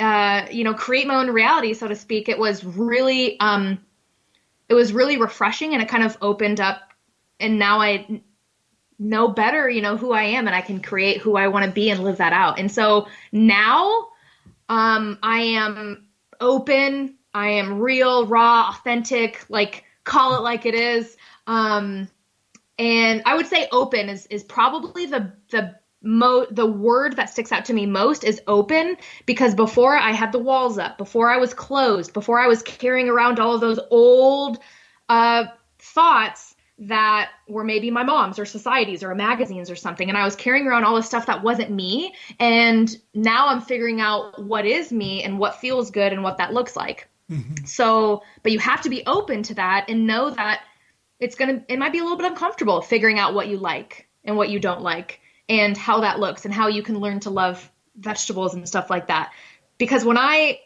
[0.00, 3.78] uh you know, create my own reality so to speak, it was really um
[4.70, 6.94] it was really refreshing and it kind of opened up
[7.40, 8.22] and now I
[8.98, 11.70] know better, you know, who I am and I can create who I want to
[11.70, 12.58] be and live that out.
[12.58, 14.08] And so now
[14.68, 16.08] um, I am
[16.40, 21.16] open, I am real, raw, authentic, like call it like it is.
[21.46, 22.08] Um,
[22.78, 27.50] and I would say open is is probably the the mo the word that sticks
[27.50, 28.96] out to me most is open
[29.26, 33.08] because before I had the walls up, before I was closed, before I was carrying
[33.08, 34.58] around all of those old
[35.08, 35.46] uh,
[35.78, 36.47] thoughts
[36.80, 40.08] that were maybe my mom's or society's or magazines or something.
[40.08, 42.14] And I was carrying around all this stuff that wasn't me.
[42.38, 46.52] And now I'm figuring out what is me and what feels good and what that
[46.52, 47.08] looks like.
[47.30, 47.64] Mm-hmm.
[47.64, 50.62] So, but you have to be open to that and know that
[51.18, 54.08] it's going to, it might be a little bit uncomfortable figuring out what you like
[54.24, 57.30] and what you don't like and how that looks and how you can learn to
[57.30, 59.32] love vegetables and stuff like that.
[59.78, 60.60] Because when I,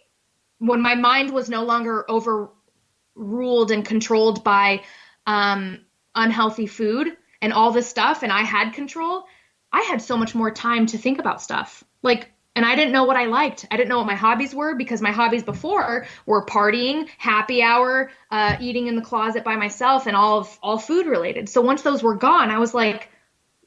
[0.59, 4.83] when my mind was no longer overruled and controlled by,
[5.27, 5.81] um,
[6.15, 9.25] unhealthy food and all this stuff and I had control,
[9.73, 11.83] I had so much more time to think about stuff.
[12.03, 13.67] Like, and I didn't know what I liked.
[13.71, 18.11] I didn't know what my hobbies were because my hobbies before were partying, happy hour,
[18.31, 21.49] uh, eating in the closet by myself, and all of all food related.
[21.49, 23.09] So once those were gone, I was like,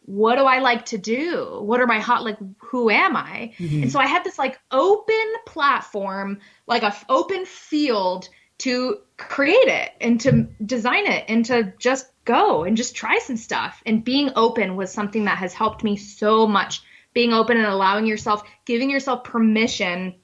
[0.06, 1.60] what do I like to do?
[1.62, 2.38] What are my hot like?
[2.60, 3.54] Who am I?
[3.58, 3.84] Mm-hmm.
[3.84, 8.30] And so I had this like open platform, like a f- open field
[8.60, 13.38] to create it and to design it and to just go and just try some
[13.38, 13.82] stuff.
[13.86, 16.82] And being open was something that has helped me so much.
[17.14, 20.16] Being open and allowing yourself, giving yourself permission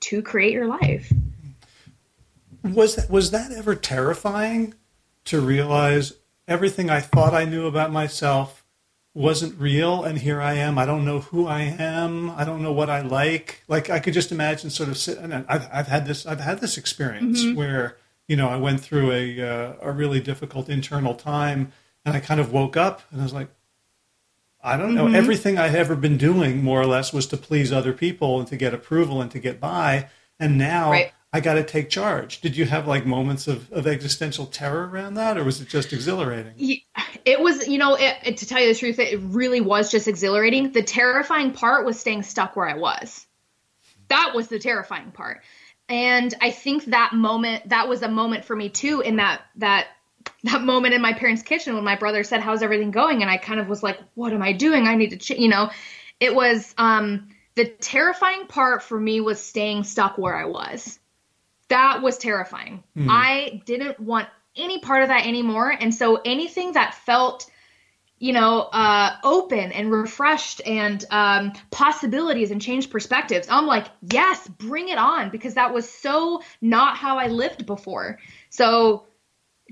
[0.00, 1.12] to create your life.
[2.62, 4.74] Was that, was that ever terrifying
[5.26, 6.14] to realize
[6.46, 8.63] everything I thought I knew about myself
[9.14, 10.76] wasn't real and here I am.
[10.76, 12.30] I don't know who I am.
[12.30, 13.62] I don't know what I like.
[13.68, 16.60] Like I could just imagine sort of sit and I've, I've had this, I've had
[16.60, 17.56] this experience mm-hmm.
[17.56, 17.96] where,
[18.26, 21.72] you know, I went through a, uh, a really difficult internal time
[22.04, 23.48] and I kind of woke up and I was like,
[24.60, 25.04] I don't know.
[25.06, 25.14] Mm-hmm.
[25.14, 28.48] Everything I had ever been doing more or less was to please other people and
[28.48, 30.08] to get approval and to get by.
[30.40, 31.12] And now right.
[31.32, 32.40] I got to take charge.
[32.40, 35.92] Did you have like moments of, of existential terror around that, or was it just
[35.92, 36.54] exhilarating?
[37.24, 40.08] It was, you know, it, it, to tell you the truth, it really was just
[40.08, 40.72] exhilarating.
[40.72, 43.26] The terrifying part was staying stuck where I was.
[44.08, 45.42] That was the terrifying part.
[45.88, 49.88] And I think that moment, that was a moment for me too, in that, that,
[50.44, 53.22] that moment in my parents' kitchen when my brother said, How's everything going?
[53.22, 54.86] And I kind of was like, What am I doing?
[54.86, 55.70] I need to, ch-, you know,
[56.20, 60.98] it was, um, the terrifying part for me was staying stuck where I was
[61.68, 62.82] that was terrifying.
[62.96, 63.06] Mm.
[63.10, 65.70] I didn't want any part of that anymore.
[65.70, 67.50] And so anything that felt,
[68.18, 74.46] you know, uh, open and refreshed and um, possibilities and changed perspectives, I'm like, yes,
[74.48, 78.18] bring it on because that was so not how I lived before.
[78.50, 79.06] So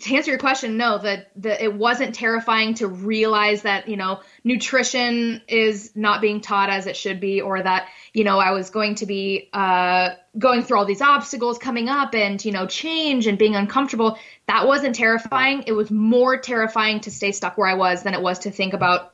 [0.01, 4.20] to answer your question, no, that the, it wasn't terrifying to realize that, you know,
[4.43, 8.70] nutrition is not being taught as it should be, or that, you know, I was
[8.70, 13.26] going to be uh, going through all these obstacles coming up and, you know, change
[13.26, 14.18] and being uncomfortable.
[14.47, 15.64] That wasn't terrifying.
[15.66, 18.72] It was more terrifying to stay stuck where I was than it was to think
[18.72, 19.12] about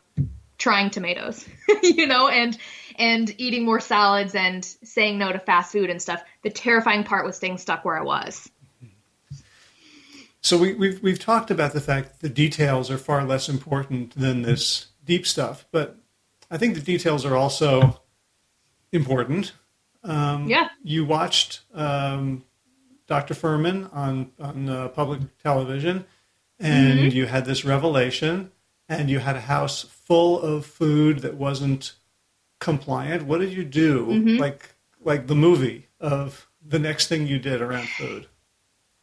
[0.58, 1.44] trying tomatoes,
[1.82, 2.56] you know, and
[2.96, 6.22] and eating more salads and saying no to fast food and stuff.
[6.42, 8.48] The terrifying part was staying stuck where I was.
[10.41, 13.49] So we, have we've, we've talked about the fact that the details are far less
[13.49, 15.97] important than this deep stuff, but
[16.51, 18.01] I think the details are also
[18.93, 19.53] important.
[20.05, 20.68] Um, yeah.
[20.82, 22.45] You watched um,
[23.07, 23.34] Dr.
[23.34, 26.05] Fuhrman on on uh, public television,
[26.59, 27.16] and mm-hmm.
[27.16, 28.53] you had this revelation,
[28.89, 31.95] and you had a house full of food that wasn't
[32.61, 33.24] compliant.
[33.24, 34.07] What did you do?
[34.07, 34.36] Mm-hmm.
[34.39, 38.26] Like like the movie of the next thing you did around food.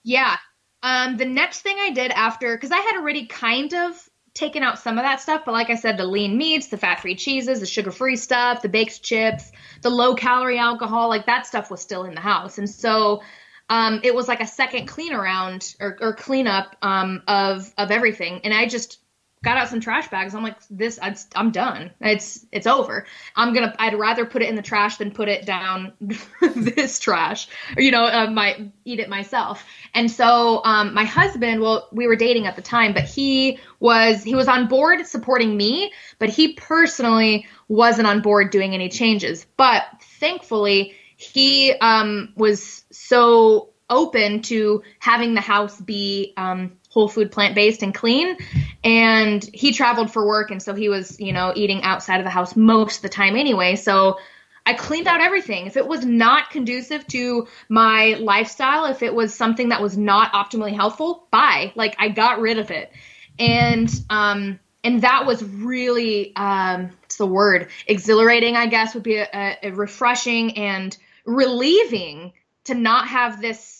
[0.04, 0.38] Yeah.
[0.86, 4.78] Um, the next thing I did after, because I had already kind of taken out
[4.78, 7.60] some of that stuff, but like I said, the lean meats, the fat free cheeses,
[7.60, 11.82] the sugar free stuff, the baked chips, the low calorie alcohol, like that stuff was
[11.82, 12.60] still in the house.
[12.60, 13.24] And so
[13.68, 18.42] um, it was like a second clean around or, or cleanup um, of, of everything.
[18.44, 19.00] And I just
[19.46, 20.36] got out some trash bags.
[20.36, 21.00] I'm like, this,
[21.36, 21.92] I'm done.
[22.02, 23.06] It's, it's over.
[23.36, 25.94] I'm gonna, I'd rather put it in the trash than put it down
[26.56, 29.64] this trash, or you know, uh, my eat it myself.
[29.94, 34.24] And so, um, my husband, well, we were dating at the time, but he was,
[34.24, 39.46] he was on board supporting me, but he personally wasn't on board doing any changes.
[39.56, 39.84] But
[40.20, 47.56] thankfully, he um, was so open to having the house be um, whole food plant
[47.56, 48.38] based and clean.
[48.84, 52.30] And he traveled for work and so he was you know eating outside of the
[52.30, 53.76] house most of the time anyway.
[53.76, 54.18] So
[54.66, 55.68] i cleaned out everything.
[55.68, 60.32] If it was not conducive to my lifestyle if it was something that was not
[60.34, 61.72] optimally helpful bye.
[61.76, 62.92] Like i got rid of it.
[63.38, 67.70] And um and that was really um the word?
[67.88, 72.34] Exhilarating i guess would be a, a refreshing and relieving
[72.66, 73.75] to not have this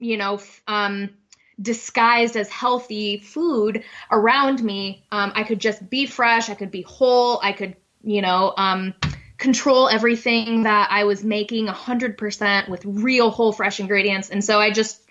[0.00, 1.10] you know um
[1.60, 5.04] disguised as healthy food around me.
[5.12, 6.48] Um, I could just be fresh.
[6.48, 7.40] I could be whole.
[7.42, 8.94] I could, you know, um,
[9.36, 14.30] control everything that I was making 100% with real whole fresh ingredients.
[14.30, 15.02] And so I just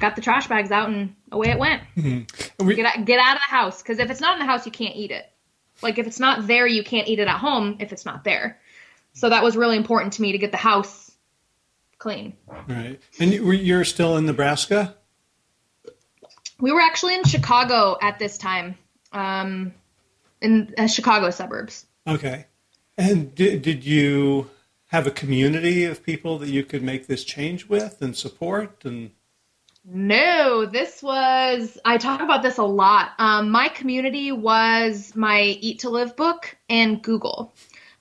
[0.00, 1.82] got the trash bags out and away it went.
[1.96, 2.66] Mm-hmm.
[2.66, 3.82] We- get, out, get out of the house.
[3.82, 5.30] Because if it's not in the house, you can't eat it.
[5.80, 8.58] Like if it's not there, you can't eat it at home if it's not there.
[9.12, 11.07] So that was really important to me to get the house
[11.98, 12.34] clean.
[12.68, 13.00] Right.
[13.20, 14.94] And you're still in Nebraska?
[16.60, 18.76] we were actually in Chicago at this time,
[19.12, 19.72] um,
[20.40, 21.86] in uh, Chicago suburbs.
[22.06, 22.46] Okay.
[22.96, 24.50] And did, did you
[24.88, 29.10] have a community of people that you could make this change with and support and
[29.90, 33.12] no, this was, I talk about this a lot.
[33.18, 37.54] Um, my community was my Eat to Live book and Google.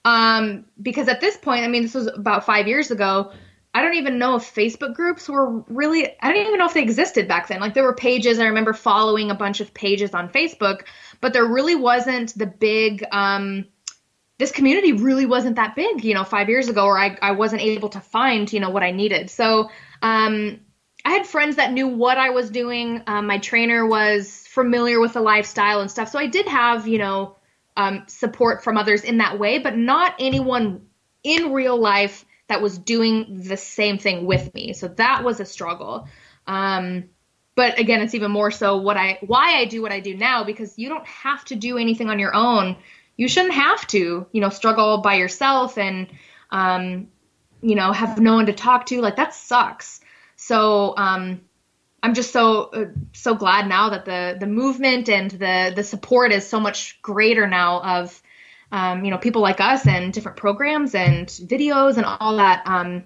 [0.03, 3.31] Um, because at this point, I mean, this was about five years ago,
[3.77, 6.81] I don't even know if Facebook groups were really, I don't even know if they
[6.81, 7.59] existed back then.
[7.59, 10.85] Like there were pages, I remember following a bunch of pages on Facebook,
[11.21, 13.65] but there really wasn't the big, um,
[14.39, 17.61] this community really wasn't that big, you know, five years ago, or I, I wasn't
[17.61, 19.29] able to find, you know, what I needed.
[19.29, 19.69] So,
[20.01, 20.59] um,
[21.05, 23.03] I had friends that knew what I was doing.
[23.05, 26.09] Um, my trainer was familiar with the lifestyle and stuff.
[26.09, 27.35] So I did have, you know,
[27.75, 30.87] um, support from others in that way, but not anyone
[31.23, 34.73] in real life that was doing the same thing with me.
[34.73, 36.07] So that was a struggle.
[36.45, 37.09] Um,
[37.55, 40.43] but again, it's even more so what I why I do what I do now
[40.43, 42.77] because you don't have to do anything on your own.
[43.17, 46.07] You shouldn't have to, you know, struggle by yourself and
[46.51, 47.07] um,
[47.61, 49.01] you know have no one to talk to.
[49.01, 50.01] Like that sucks.
[50.35, 51.41] So um,
[52.03, 56.31] I'm just so uh, so glad now that the the movement and the the support
[56.31, 58.21] is so much greater now of
[58.71, 62.63] um, you know, people like us and different programs and videos and all that.
[62.65, 63.03] Um,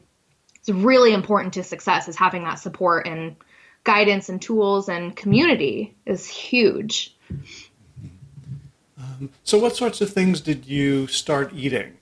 [0.55, 3.35] it's really important to success is having that support and
[3.83, 7.15] guidance and tools and community is huge.
[8.97, 11.97] Um, so, what sorts of things did you start eating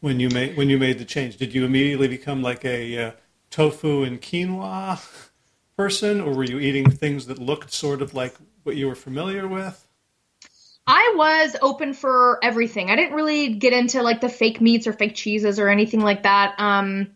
[0.00, 1.36] when you made when you made the change?
[1.36, 3.10] Did you immediately become like a uh,
[3.50, 5.00] tofu and quinoa
[5.76, 9.46] person, or were you eating things that looked sort of like what you were familiar
[9.46, 9.86] with?
[10.86, 12.90] I was open for everything.
[12.90, 16.24] I didn't really get into like the fake meats or fake cheeses or anything like
[16.24, 16.54] that.
[16.58, 17.12] Um,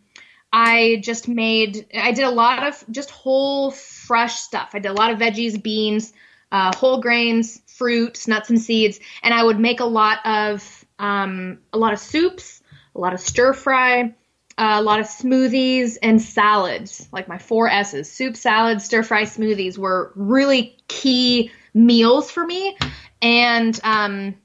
[0.52, 4.70] I just made, I did a lot of just whole fresh stuff.
[4.74, 6.12] I did a lot of veggies, beans,
[6.52, 11.58] uh, whole grains, fruits, nuts and seeds, and I would make a lot of, um,
[11.72, 12.62] a lot of soups,
[12.94, 14.14] a lot of stir fry,
[14.56, 18.10] uh, a lot of smoothies and salads, like my four S's.
[18.10, 22.78] Soup, salad, stir fry, smoothies were really key meals for me.
[23.22, 24.36] And um,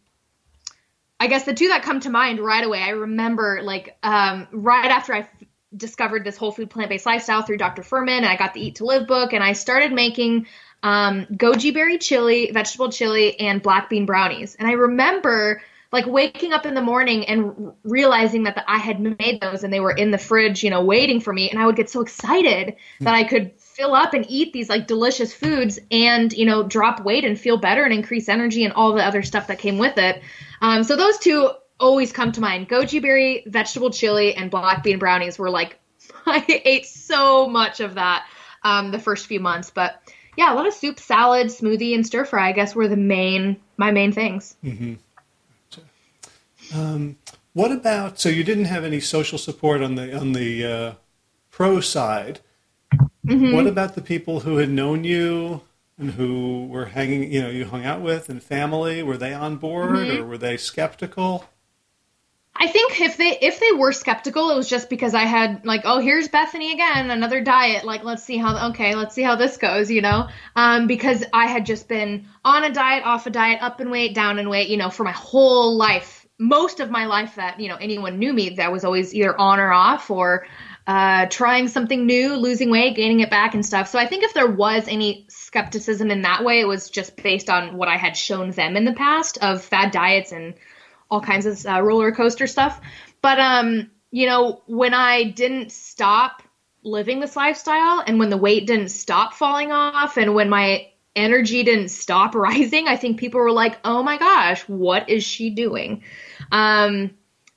[1.19, 4.89] I guess the two that come to mind right away, I remember like um, right
[4.89, 5.30] after I f-
[5.76, 7.84] discovered this whole food plant based lifestyle through Dr.
[7.84, 10.47] Fuhrman, and I got the Eat to Live book, and I started making
[10.84, 14.55] um, goji berry chili, vegetable chili, and black bean brownies.
[14.55, 15.61] And I remember
[15.91, 19.74] like waking up in the morning and realizing that the, I had made those and
[19.74, 21.49] they were in the fridge, you know, waiting for me.
[21.49, 24.86] And I would get so excited that I could fill up and eat these like
[24.86, 28.93] delicious foods and, you know, drop weight and feel better and increase energy and all
[28.93, 30.21] the other stuff that came with it.
[30.61, 32.69] Um, so those two always come to mind.
[32.69, 35.79] Goji berry, vegetable chili, and black bean brownies were like,
[36.27, 38.27] I ate so much of that
[38.63, 39.71] um, the first few months.
[39.71, 39.99] But
[40.38, 43.59] yeah, a lot of soup, salad, smoothie, and stir fry, I guess, were the main,
[43.77, 44.55] my main things.
[44.63, 44.93] Mm-hmm.
[46.79, 47.17] Um,
[47.53, 50.93] what about so you didn't have any social support on the on the uh,
[51.49, 52.41] pro side?
[53.26, 53.55] Mm-hmm.
[53.55, 55.61] What about the people who had known you
[55.97, 59.03] and who were hanging, you know, you hung out with and family?
[59.03, 60.22] Were they on board mm-hmm.
[60.22, 61.45] or were they skeptical?
[62.55, 65.82] I think if they if they were skeptical, it was just because I had like,
[65.86, 67.86] oh, here's Bethany again, another diet.
[67.86, 70.28] Like, let's see how okay, let's see how this goes, you know?
[70.55, 74.13] Um, because I had just been on a diet, off a diet, up in weight,
[74.13, 76.28] down in weight, you know, for my whole life.
[76.38, 79.59] Most of my life that you know anyone knew me, that was always either on
[79.59, 80.45] or off, or
[80.92, 83.88] uh, trying something new, losing weight, gaining it back, and stuff.
[83.88, 87.50] So I think if there was any skepticism in that way, it was just based
[87.50, 90.54] on what I had shown them in the past of fad diets and
[91.10, 92.82] all kinds of uh, roller coaster stuff.
[93.22, 96.44] But um, you know, when I didn't stop
[96.84, 101.64] living this lifestyle and when the weight didn't stop falling off and when my energy
[101.64, 106.04] didn't stop rising, I think people were like, "Oh my gosh, what is she doing?"
[106.52, 107.12] Um,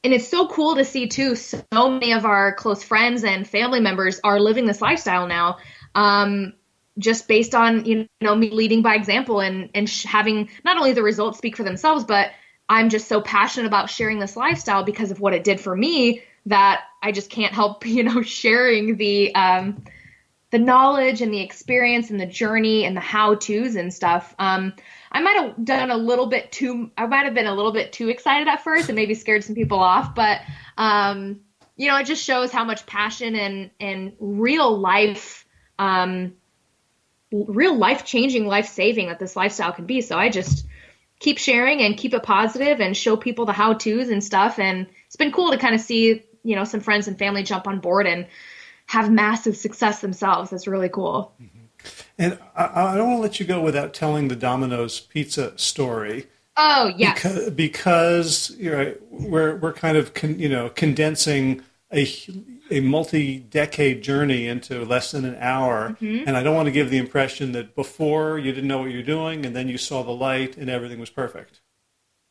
[0.05, 1.35] and it's so cool to see too.
[1.35, 5.57] So many of our close friends and family members are living this lifestyle now.
[5.95, 6.53] Um,
[6.99, 11.03] just based on you know me leading by example and and having not only the
[11.03, 12.31] results speak for themselves, but
[12.69, 16.23] I'm just so passionate about sharing this lifestyle because of what it did for me
[16.47, 19.85] that I just can't help, you know, sharing the um,
[20.51, 24.35] the knowledge and the experience and the journey and the how tos and stuff.
[24.39, 24.75] Um,
[25.15, 26.91] I might have done a little bit too.
[26.99, 29.55] I might have been a little bit too excited at first and maybe scared some
[29.55, 30.41] people off, but
[30.77, 31.41] um,
[31.77, 35.47] you know, it just shows how much passion and and real life.
[35.79, 36.35] Um,
[37.33, 40.65] real life changing life saving that this lifestyle can be so i just
[41.25, 44.59] keep sharing and keep it positive and show people the how to's and stuff.
[44.59, 47.67] And it's been cool to kind of see, you know, some friends and family jump
[47.67, 48.27] on board and
[48.87, 50.51] have massive success themselves.
[50.51, 51.33] That's really cool.
[51.41, 51.54] Mm-hmm.
[52.19, 56.27] And I, I don't want to let you go without telling the Domino's pizza story.
[56.57, 61.63] Oh yes, because, because you know, we're we're kind of con, you know condensing
[61.93, 62.07] a
[62.71, 65.91] a multi-decade journey into less than an hour.
[66.01, 66.27] Mm-hmm.
[66.27, 69.03] and i don't want to give the impression that before you didn't know what you're
[69.03, 71.61] doing and then you saw the light and everything was perfect.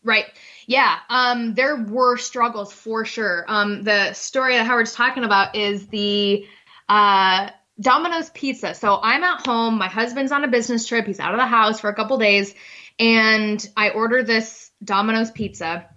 [0.04, 0.26] Right.
[0.68, 3.46] Yeah um, there were struggles for sure.
[3.48, 6.48] Um, the story that howard's talking about is the
[6.90, 7.50] uh,
[7.80, 11.40] domino's pizza so i'm at home my husband's on a business trip he's out of
[11.40, 12.54] the house for a couple days
[13.00, 15.88] and i order this domino's pizza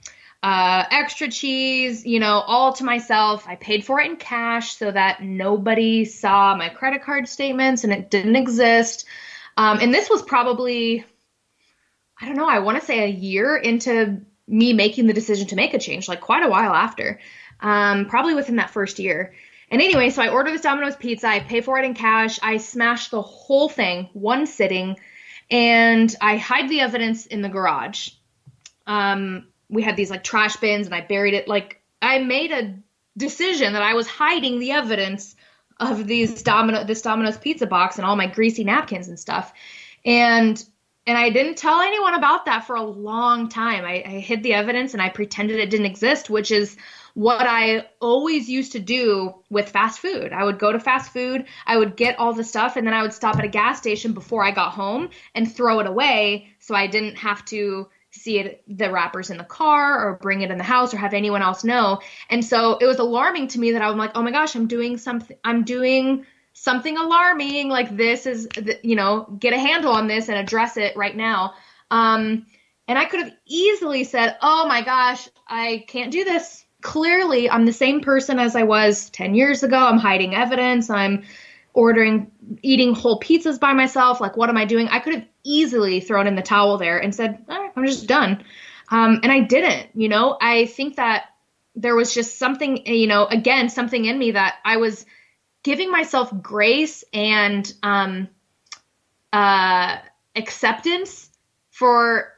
[0.42, 3.48] uh, extra cheese, you know, all to myself.
[3.48, 7.92] I paid for it in cash so that nobody saw my credit card statements and
[7.92, 9.06] it didn't exist.
[9.56, 11.04] Um, and this was probably,
[12.20, 15.56] I don't know, I want to say a year into me making the decision to
[15.56, 17.18] make a change, like quite a while after,
[17.58, 19.34] um, probably within that first year.
[19.70, 22.58] And anyway, so I order this Domino's pizza, I pay for it in cash, I
[22.58, 24.96] smash the whole thing, one sitting,
[25.50, 28.10] and I hide the evidence in the garage.
[28.86, 31.48] Um, we had these like trash bins and I buried it.
[31.48, 32.76] Like I made a
[33.16, 35.34] decision that I was hiding the evidence
[35.78, 39.52] of these domino this Domino's pizza box and all my greasy napkins and stuff.
[40.04, 40.62] And
[41.06, 43.84] and I didn't tell anyone about that for a long time.
[43.84, 46.76] I, I hid the evidence and I pretended it didn't exist, which is
[47.14, 50.32] what I always used to do with fast food.
[50.32, 53.02] I would go to fast food, I would get all the stuff, and then I
[53.02, 56.74] would stop at a gas station before I got home and throw it away so
[56.74, 60.58] I didn't have to see it the wrappers in the car or bring it in
[60.58, 62.00] the house or have anyone else know.
[62.28, 64.98] And so it was alarming to me that I'm like, oh my gosh, I'm doing
[64.98, 65.36] something.
[65.44, 66.26] I'm doing
[66.66, 67.68] something alarming.
[67.68, 68.48] Like this is,
[68.82, 71.54] you know, get a handle on this and address it right now.
[71.92, 72.44] Um,
[72.88, 76.64] and I could have easily said, oh my gosh, I can't do this.
[76.82, 79.76] Clearly, I'm the same person as I was 10 years ago.
[79.76, 80.90] I'm hiding evidence.
[80.90, 81.22] I'm
[81.72, 84.20] ordering, eating whole pizzas by myself.
[84.20, 84.88] Like, what am I doing?
[84.88, 88.44] I could have easily thrown in the towel there and said, I'm just done.
[88.90, 91.26] Um, and I didn't, you know, I think that
[91.76, 95.06] there was just something, you know, again, something in me that I was
[95.66, 98.28] giving myself grace and um,
[99.32, 99.98] uh,
[100.36, 101.28] acceptance
[101.70, 102.32] for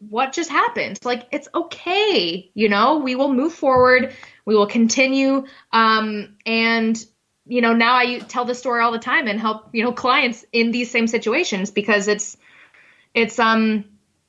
[0.00, 0.98] what just happened.
[1.04, 4.12] Like, it's okay, you know, we will move forward,
[4.44, 5.46] we will continue.
[5.72, 7.06] Um, and
[7.46, 10.44] you know, now I tell the story all the time and help, you know, clients
[10.52, 12.36] in these same situations because it's,
[13.14, 13.84] it's, um,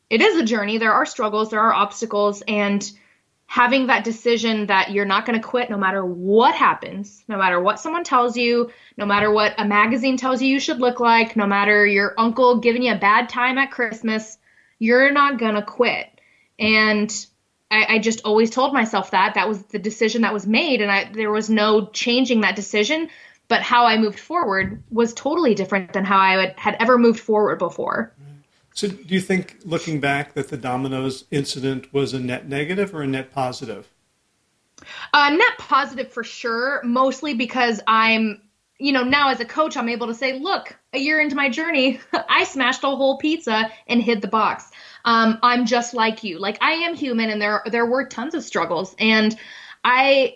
[0.09, 0.77] it is a journey.
[0.77, 2.89] There are struggles, there are obstacles, and
[3.49, 7.59] having that decision that you're not going to quit no matter what happens, no matter
[7.59, 11.35] what someone tells you, no matter what a magazine tells you you should look like,
[11.35, 14.37] no matter your uncle giving you a bad time at Christmas,
[14.77, 16.05] you're not going to quit.
[16.59, 17.11] And
[17.71, 20.91] I, I, just always told myself that that was the decision that was made, and
[20.91, 23.09] I, there was no changing that decision.
[23.47, 27.19] But how I moved forward was totally different than how I would, had ever moved
[27.19, 28.13] forward before.
[28.73, 33.01] So, do you think, looking back, that the Domino's incident was a net negative or
[33.01, 33.89] a net positive?
[35.13, 38.41] Uh, net positive for sure, mostly because I'm
[38.79, 41.49] you know, now as a coach, I'm able to say, look, a year into my
[41.49, 41.99] journey,
[42.29, 44.71] I smashed a whole pizza and hid the box.
[45.05, 46.39] Um, I'm just like you.
[46.39, 49.37] Like I am human, and there there were tons of struggles, and
[49.83, 50.35] I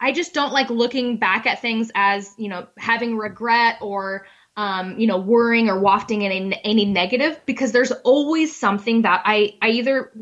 [0.00, 4.98] I just don't like looking back at things as you know having regret or um,
[4.98, 9.68] you know worrying or wafting in any, negative because there's always something that I I
[9.70, 10.12] either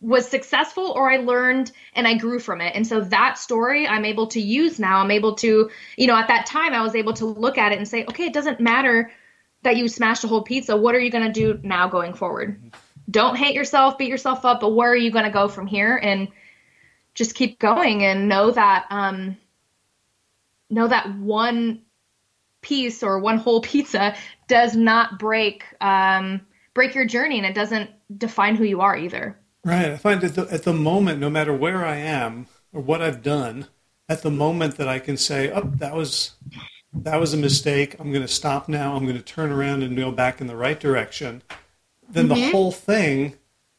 [0.00, 2.74] was successful or I learned and I grew from it.
[2.74, 4.98] And so that story I'm able to use now.
[4.98, 7.78] I'm able to, you know, at that time I was able to look at it
[7.78, 9.10] and say, okay, it doesn't matter
[9.62, 10.76] that you smashed a whole pizza.
[10.76, 12.60] What are you going to do now going forward?
[13.10, 15.96] Don't hate yourself, beat yourself up, but where are you going to go from here?
[15.96, 16.28] And
[17.14, 19.38] just keep going and know that, um,
[20.68, 21.82] know that one
[22.64, 24.16] piece or one whole pizza
[24.48, 26.40] does not break, um,
[26.74, 29.38] break your journey and it doesn't define who you are either.
[29.64, 29.92] Right.
[29.92, 33.22] I find at the, at the moment, no matter where I am or what I've
[33.22, 33.68] done,
[34.08, 36.32] at the moment that I can say, "Oh, that was
[36.92, 37.96] that was a mistake.
[37.98, 38.94] I'm going to stop now.
[38.94, 41.42] I'm going to turn around and go back in the right direction."
[42.08, 42.40] Then mm-hmm.
[42.40, 43.36] the whole thing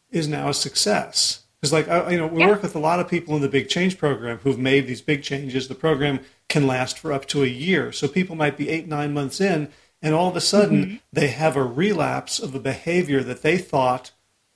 [0.09, 1.44] is now a success.
[1.59, 2.49] Because, like, I, you know, we yeah.
[2.49, 5.23] work with a lot of people in the Big Change program who've made these big
[5.23, 5.67] changes.
[5.67, 9.13] The program can last for up to a year, so people might be eight, nine
[9.13, 9.69] months in,
[10.01, 10.95] and all of a sudden mm-hmm.
[11.11, 14.11] they have a relapse of a behavior that they thought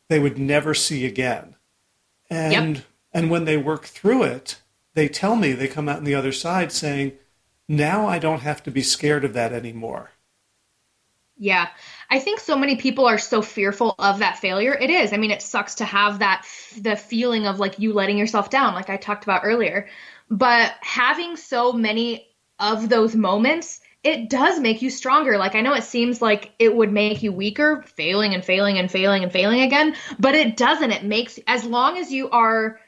[0.07, 1.55] they would never see again.
[2.29, 2.85] And yep.
[3.13, 4.61] and when they work through it,
[4.93, 7.13] they tell me they come out on the other side saying,
[7.67, 10.11] "Now I don't have to be scared of that anymore."
[11.39, 11.69] Yeah.
[12.09, 14.73] I think so many people are so fearful of that failure.
[14.73, 15.13] It is.
[15.13, 16.45] I mean, it sucks to have that
[16.77, 19.87] the feeling of like you letting yourself down like I talked about earlier.
[20.29, 22.27] But having so many
[22.59, 25.37] of those moments it does make you stronger.
[25.37, 28.89] Like I know it seems like it would make you weaker, failing and failing and
[28.89, 30.91] failing and failing again, but it doesn't.
[30.91, 32.79] It makes as long as you are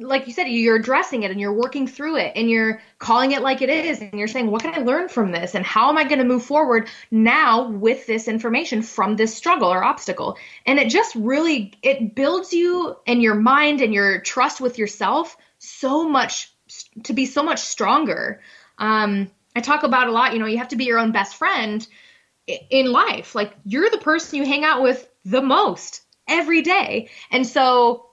[0.00, 3.42] like you said, you're addressing it and you're working through it and you're calling it
[3.42, 5.54] like it is and you're saying, what can I learn from this?
[5.54, 9.68] And how am I going to move forward now with this information from this struggle
[9.68, 10.38] or obstacle?
[10.66, 15.36] And it just really, it builds you and your mind and your trust with yourself
[15.58, 16.52] so much
[17.04, 18.40] to be so much stronger.
[18.78, 21.36] Um, I talk about a lot, you know, you have to be your own best
[21.36, 21.86] friend
[22.46, 23.34] in life.
[23.34, 27.10] Like you're the person you hang out with the most every day.
[27.30, 28.09] And so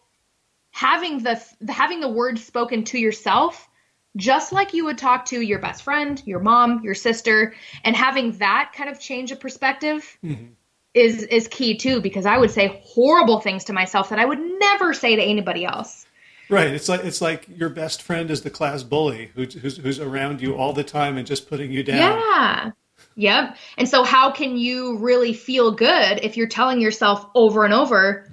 [0.78, 3.68] having the having the words spoken to yourself
[4.16, 8.32] just like you would talk to your best friend, your mom, your sister, and having
[8.38, 10.46] that kind of change of perspective mm-hmm.
[10.94, 14.40] is is key too because I would say horrible things to myself that I would
[14.40, 16.06] never say to anybody else.
[16.48, 16.68] Right.
[16.68, 20.42] It's like it's like your best friend is the class bully who's who's, who's around
[20.42, 21.98] you all the time and just putting you down.
[21.98, 22.72] Yeah.
[23.16, 23.58] Yep.
[23.80, 28.28] And so how can you really feel good if you're telling yourself over and over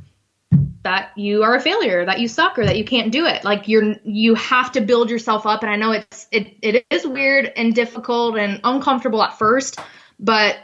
[0.84, 3.42] that you are a failure, that you suck or that you can't do it?
[3.42, 7.06] Like you're you have to build yourself up and I know it's it it is
[7.06, 9.80] weird and difficult and uncomfortable at first,
[10.20, 10.56] but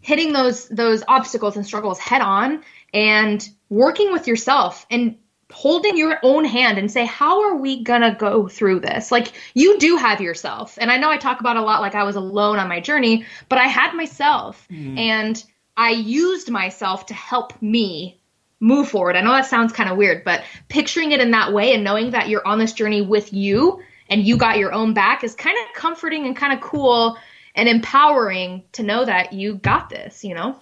[0.00, 2.62] hitting those those obstacles and struggles head on
[2.94, 5.16] and working with yourself and
[5.52, 9.78] holding your own hand and say how are we gonna go through this like you
[9.78, 12.58] do have yourself and i know i talk about a lot like i was alone
[12.58, 14.98] on my journey but i had myself mm.
[14.98, 15.44] and
[15.76, 18.20] i used myself to help me
[18.60, 21.74] move forward i know that sounds kind of weird but picturing it in that way
[21.74, 25.22] and knowing that you're on this journey with you and you got your own back
[25.24, 27.16] is kind of comforting and kind of cool
[27.54, 30.58] and empowering to know that you got this you know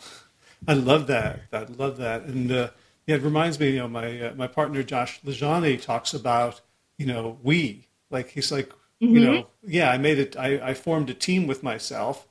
[0.66, 2.68] i love that i love that and uh
[3.06, 6.60] yeah, it reminds me, you know, my uh, my partner Josh LaJaunie talks about,
[6.96, 8.70] you know, we like he's like,
[9.00, 9.14] mm-hmm.
[9.14, 10.36] you know, yeah, I made it.
[10.36, 12.26] I, I formed a team with myself,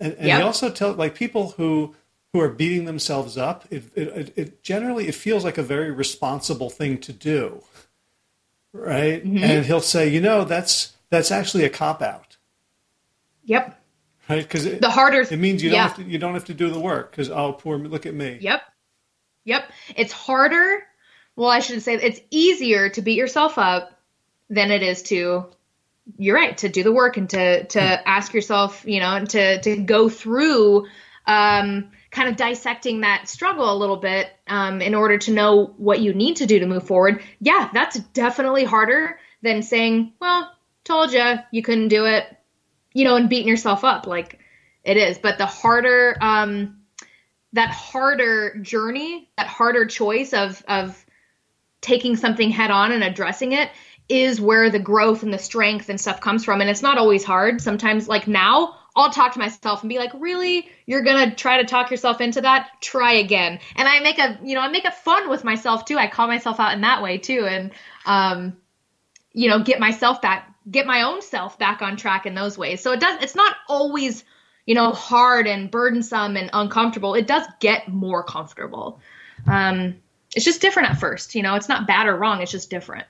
[0.00, 0.38] and, and yep.
[0.38, 1.94] he also tell like people who
[2.36, 3.64] who are beating themselves up.
[3.70, 7.62] It, it, it generally it feels like a very responsible thing to do,
[8.74, 9.24] right?
[9.24, 9.42] Mm-hmm.
[9.42, 12.36] And he'll say, you know, that's that's actually a cop out.
[13.44, 13.80] Yep.
[14.28, 15.88] Right, because the harder it means you don't yeah.
[15.88, 18.36] have to you don't have to do the work because oh poor look at me.
[18.40, 18.60] Yep.
[19.44, 19.72] Yep.
[19.96, 20.82] It's harder.
[21.36, 23.98] Well, I shouldn't say it's easier to beat yourself up
[24.50, 25.46] than it is to
[26.18, 28.02] you're right to do the work and to to hmm.
[28.04, 30.86] ask yourself you know and to to go through
[31.26, 36.00] um, kind of dissecting that struggle a little bit um, in order to know what
[36.00, 40.50] you need to do to move forward yeah that's definitely harder than saying well
[40.84, 42.24] told you you couldn't do it
[42.92, 44.40] you know and beating yourself up like
[44.82, 46.76] it is but the harder um,
[47.56, 51.04] that harder journey, that harder choice of of
[51.80, 53.70] taking something head on and addressing it
[54.08, 56.60] is where the growth and the strength and stuff comes from.
[56.60, 57.60] And it's not always hard.
[57.60, 60.68] Sometimes, like now, I'll talk to myself and be like, really?
[60.86, 62.70] You're going to try to talk yourself into that?
[62.80, 63.60] Try again.
[63.76, 65.98] And I make a, you know, I make it fun with myself too.
[65.98, 67.46] I call myself out in that way too.
[67.46, 67.72] And,
[68.06, 68.56] um,
[69.32, 72.80] you know, get myself back get my own self back on track in those ways.
[72.80, 74.24] So it does it's not always,
[74.64, 77.14] you know, hard and burdensome and uncomfortable.
[77.14, 79.00] It does get more comfortable.
[79.46, 79.96] Um,
[80.34, 83.06] it's just different at first, you know, it's not bad or wrong, it's just different.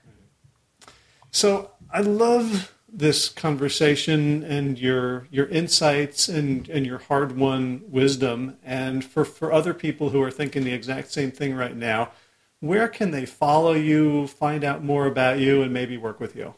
[1.30, 8.57] So I love this conversation and your your insights and, and your hard won wisdom.
[8.64, 12.12] And for, for other people who are thinking the exact same thing right now,
[12.61, 16.55] where can they follow you, find out more about you, and maybe work with you?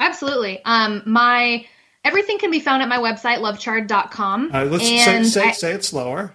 [0.00, 0.62] Absolutely.
[0.64, 1.66] Um, my
[2.04, 4.50] everything can be found at my website, lovechard.com.
[4.54, 6.34] Uh, let's say, say, I, say it slower.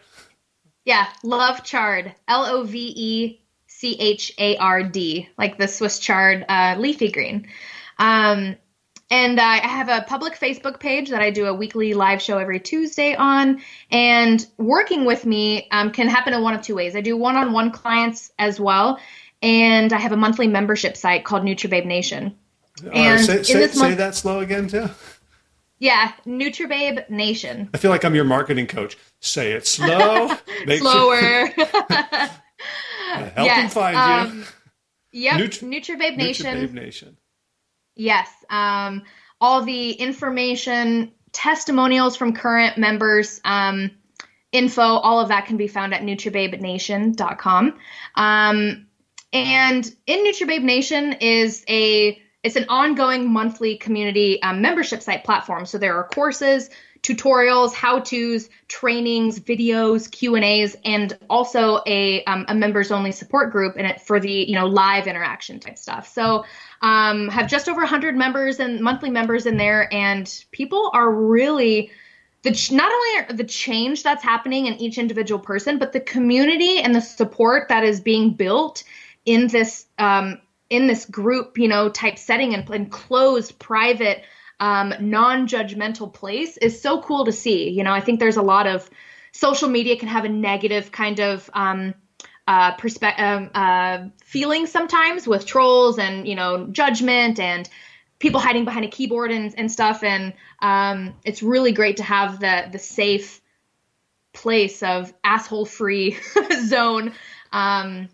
[0.86, 2.14] Yeah, love chard.
[2.28, 7.12] L O V E C H A R D, like the Swiss chard uh, leafy
[7.12, 7.48] green.
[7.98, 8.58] Um,
[9.10, 12.60] and I have a public Facebook page that I do a weekly live show every
[12.60, 13.62] Tuesday on.
[13.92, 16.96] And working with me um, can happen in one of two ways.
[16.96, 19.00] I do one on one clients as well.
[19.42, 22.36] And I have a monthly membership site called NutriBabe Nation.
[22.92, 24.90] And say, say, month- say that slow again, too.
[25.80, 27.70] Yeah, NutriBabe Nation.
[27.74, 28.98] I feel like I'm your marketing coach.
[29.20, 30.34] Say it slow.
[30.78, 31.46] Slower.
[33.14, 34.46] Help yes, them find um, you.
[35.12, 36.58] Yep, Nutri- NutriBabe Nation.
[36.58, 37.18] NutriBabe Nation.
[37.96, 38.30] Yes.
[38.50, 39.04] Um,
[39.40, 43.92] all the information, testimonials from current members, um,
[44.52, 47.74] info, all of that can be found at NutriBabeNation.com.
[48.16, 48.88] Um,
[49.34, 55.66] and in NutriBabe Nation is a it's an ongoing monthly community um, membership site platform.
[55.66, 56.70] So there are courses,
[57.02, 63.78] tutorials, how-tos, trainings, videos, Q and A's, and also a, um, a members-only support group
[63.78, 66.08] in it for the you know live interaction type stuff.
[66.08, 66.44] So
[66.84, 71.90] um, have just over 100 members and monthly members in there, and people are really
[72.44, 76.94] the not only the change that's happening in each individual person, but the community and
[76.94, 78.84] the support that is being built
[79.26, 84.24] in this um, in this group, you know, type setting and, and closed, private
[84.60, 87.70] um, non-judgmental place is so cool to see.
[87.70, 88.90] You know, I think there's a lot of
[89.32, 91.94] social media can have a negative kind of um,
[92.48, 97.70] uh, perspe- um, uh, feeling sometimes with trolls and you know judgment and
[98.20, 100.04] people hiding behind a keyboard and, and stuff.
[100.04, 103.42] And um, it's really great to have the the safe
[104.34, 106.18] place of asshole free
[106.66, 107.14] zone
[107.52, 108.10] um,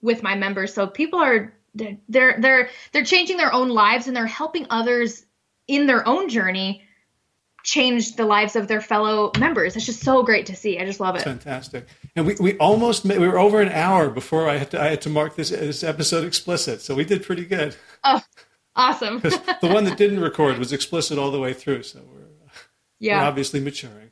[0.00, 0.72] with my members.
[0.72, 5.26] So people are they're they're they're changing their own lives and they're helping others
[5.66, 6.83] in their own journey
[7.64, 9.74] change the lives of their fellow members.
[9.74, 10.78] It's just so great to see.
[10.78, 11.22] I just love it.
[11.22, 11.86] Fantastic.
[12.14, 14.88] And we, we almost made, we were over an hour before I had to I
[14.88, 16.82] had to mark this this episode explicit.
[16.82, 17.74] So we did pretty good.
[18.04, 18.20] Oh,
[18.76, 19.18] awesome.
[19.20, 21.82] the one that didn't record was explicit all the way through.
[21.82, 22.26] So we're
[23.00, 24.10] yeah we're obviously maturing.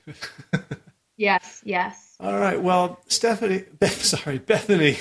[1.16, 1.60] yes.
[1.64, 2.16] Yes.
[2.18, 2.60] All right.
[2.60, 4.98] Well, Stephanie, Beth, sorry, Bethany.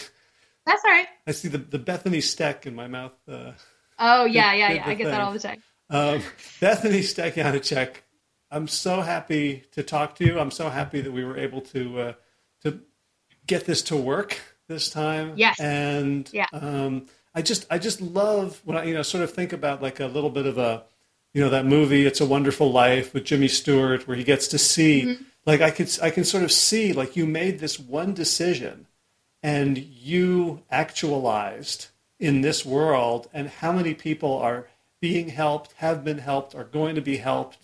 [0.65, 1.07] That's all right.
[1.25, 3.13] I see the the Bethany Steck in my mouth.
[3.27, 3.53] Uh,
[3.97, 4.83] oh yeah, yeah, yeah.
[4.85, 5.63] I get that all the time.
[5.89, 6.21] Um,
[6.59, 7.37] Bethany Steck
[8.51, 10.39] I'm so happy to talk to you.
[10.39, 12.13] I'm so happy that we were able to uh,
[12.63, 12.81] to
[13.47, 15.33] get this to work this time.
[15.37, 15.59] Yes.
[15.59, 16.47] And yeah.
[16.51, 19.99] Um, I just I just love when I you know sort of think about like
[19.99, 20.83] a little bit of a
[21.33, 24.57] you know that movie It's a Wonderful Life with Jimmy Stewart where he gets to
[24.57, 25.23] see mm-hmm.
[25.45, 28.87] like I could I can sort of see like you made this one decision
[29.41, 31.87] and you actualized
[32.19, 34.67] in this world and how many people are
[34.99, 37.57] being helped, have been helped, are going to be helped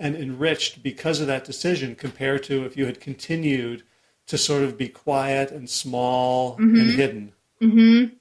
[0.00, 3.84] and enriched because of that decision compared to if you had continued
[4.26, 6.76] to sort of be quiet and small mm-hmm.
[6.76, 7.32] and hidden.
[7.60, 8.14] Mm-hmm.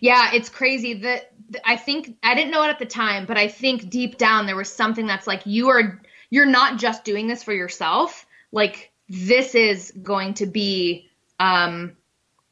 [0.00, 1.32] Yeah, it's crazy that
[1.64, 4.56] I think I didn't know it at the time, but I think deep down there
[4.56, 6.00] was something that's like you are
[6.30, 8.24] you're not just doing this for yourself.
[8.52, 11.10] Like this is going to be
[11.40, 11.96] um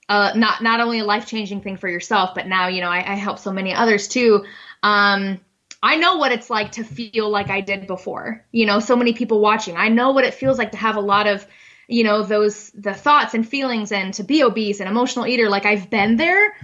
[0.09, 3.13] uh not not only a life changing thing for yourself, but now you know I,
[3.13, 4.45] I help so many others too.
[4.83, 5.41] Um
[5.85, 8.43] I know what it's like to feel like I did before.
[8.53, 9.77] You know, so many people watching.
[9.77, 11.47] I know what it feels like to have a lot of,
[11.89, 15.51] you know, those the thoughts and feelings and to be obese and emotional eater.
[15.51, 16.55] Like I've been there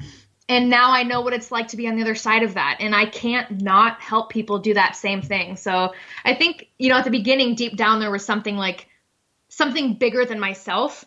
[0.48, 2.78] and now I know what it's like to be on the other side of that.
[2.80, 5.56] And I can't not help people do that same thing.
[5.56, 5.92] So
[6.24, 8.88] I think, you know, at the beginning, deep down, there was something like
[9.51, 11.05] something bigger than myself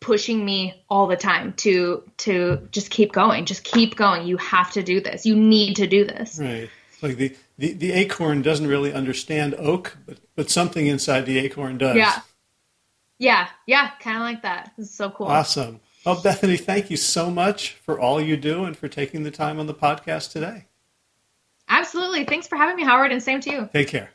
[0.00, 4.70] pushing me all the time to to just keep going just keep going you have
[4.70, 6.68] to do this you need to do this right
[7.04, 11.78] like the, the, the acorn doesn't really understand oak, but, but something inside the acorn
[11.78, 11.96] does.
[11.96, 12.20] Yeah.
[13.18, 13.48] Yeah.
[13.66, 13.90] Yeah.
[14.00, 14.72] Kind of like that.
[14.78, 15.26] It's so cool.
[15.26, 15.80] Awesome.
[16.04, 19.60] Well, Bethany, thank you so much for all you do and for taking the time
[19.60, 20.66] on the podcast today.
[21.68, 22.24] Absolutely.
[22.24, 23.70] Thanks for having me, Howard, and same to you.
[23.72, 24.10] Take care.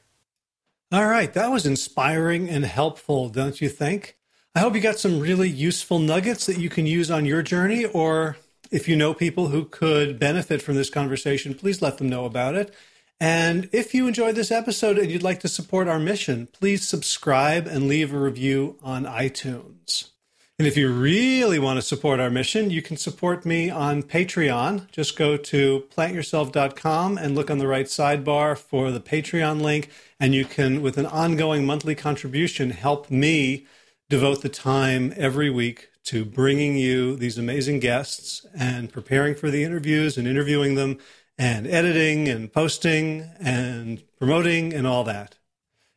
[0.91, 1.31] All right.
[1.33, 4.17] That was inspiring and helpful, don't you think?
[4.55, 7.85] I hope you got some really useful nuggets that you can use on your journey
[7.85, 8.37] or
[8.71, 12.55] if you know people who could benefit from this conversation, please let them know about
[12.55, 12.73] it.
[13.19, 17.67] And if you enjoyed this episode and you'd like to support our mission, please subscribe
[17.67, 20.09] and leave a review on iTunes.
[20.57, 24.91] And if you really want to support our mission, you can support me on Patreon.
[24.91, 29.89] Just go to plantyourself.com and look on the right sidebar for the Patreon link.
[30.19, 33.67] And you can, with an ongoing monthly contribution, help me
[34.09, 39.63] devote the time every week to bringing you these amazing guests and preparing for the
[39.63, 40.97] interviews and interviewing them
[41.37, 45.35] and editing and posting and promoting and all that.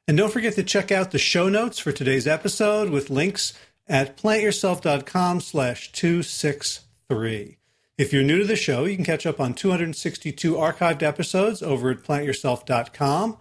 [0.07, 3.53] And don't forget to check out the show notes for today's episode with links
[3.87, 7.59] at plantyourself.com slash 263.
[7.99, 11.91] If you're new to the show, you can catch up on 262 archived episodes over
[11.91, 13.37] at plantyourself.com,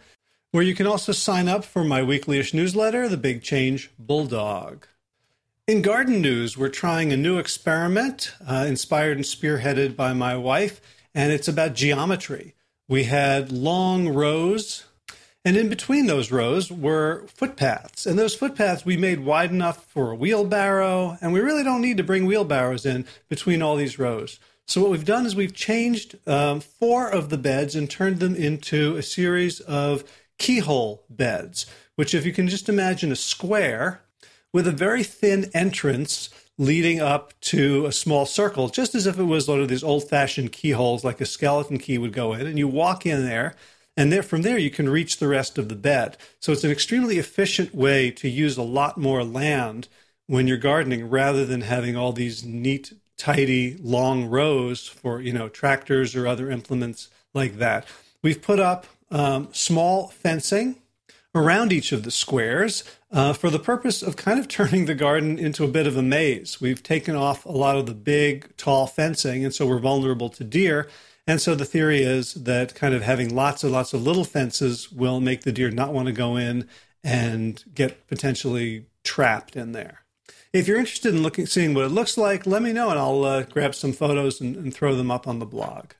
[0.52, 4.88] where you can also sign up for my weekly-ish newsletter, The Big Change Bulldog.
[5.72, 10.82] In garden news, we're trying a new experiment uh, inspired and spearheaded by my wife,
[11.16, 12.56] and it's about geometry.
[12.90, 14.84] We had long rows
[15.46, 18.06] and in between those rows were footpaths.
[18.06, 21.18] And those footpaths we made wide enough for a wheelbarrow.
[21.22, 24.42] And we really don't need to bring wheelbarrows in between all these rows.
[24.68, 28.36] So what we've done is we've changed um, four of the beds and turned them
[28.36, 30.04] into a series of
[30.38, 31.66] keyhole beds,
[31.96, 34.02] which if you can just imagine a square
[34.54, 39.24] with a very thin entrance leading up to a small circle, just as if it
[39.24, 42.46] was one of these old fashioned keyholes like a skeleton key would go in.
[42.46, 43.56] And you walk in there
[43.98, 46.18] and there, from there, you can reach the rest of the bed.
[46.40, 49.88] So it's an extremely efficient way to use a lot more land
[50.28, 55.50] when you're gardening rather than having all these neat, tidy, long rows for, you know,
[55.50, 57.86] tractors or other implements like that.
[58.24, 60.78] We've put up um, small fencing
[61.36, 65.38] around each of the squares uh, for the purpose of kind of turning the garden
[65.38, 66.62] into a bit of a maze.
[66.62, 70.44] We've taken off a lot of the big, tall fencing, and so we're vulnerable to
[70.44, 70.88] deer.
[71.28, 74.92] And so the theory is that kind of having lots and lots of little fences
[74.92, 76.68] will make the deer not want to go in
[77.04, 80.00] and get potentially trapped in there.
[80.54, 83.24] If you're interested in looking, seeing what it looks like, let me know and I'll
[83.24, 85.92] uh, grab some photos and, and throw them up on the blog.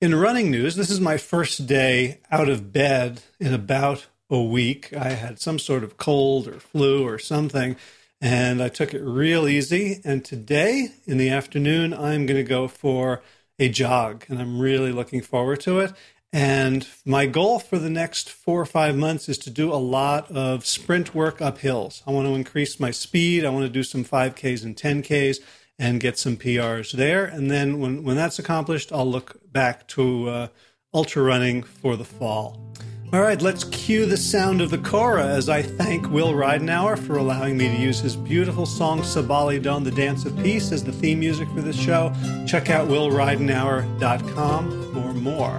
[0.00, 4.94] In running news, this is my first day out of bed in about a week.
[4.94, 7.76] I had some sort of cold or flu or something,
[8.18, 10.00] and I took it real easy.
[10.04, 13.22] And today in the afternoon, I'm going to go for
[13.58, 15.92] a jog, and I'm really looking forward to it.
[16.32, 20.30] And my goal for the next four or five months is to do a lot
[20.30, 22.02] of sprint work up hills.
[22.06, 23.44] I want to increase my speed.
[23.44, 25.40] I want to do some 5Ks and 10Ks
[25.78, 27.26] and get some PRs there.
[27.26, 30.46] And then when, when that's accomplished, I'll look back to uh,
[30.94, 32.72] ultra running for the fall.
[33.12, 37.18] All right, let's cue the sound of the kora as I thank Will Ridenour for
[37.18, 40.92] allowing me to use his beautiful song Sabali Don, the Dance of Peace, as the
[40.92, 42.10] theme music for this show.
[42.48, 45.58] Check out willridenour.com for more.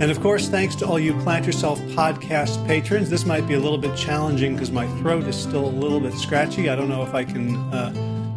[0.00, 3.08] And of course, thanks to all you Plant Yourself podcast patrons.
[3.08, 6.14] This might be a little bit challenging because my throat is still a little bit
[6.14, 6.68] scratchy.
[6.68, 7.90] I don't know if I can uh,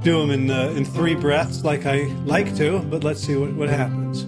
[0.03, 3.53] do them in, uh, in three breaths like I like to, but let's see what,
[3.53, 4.27] what happens.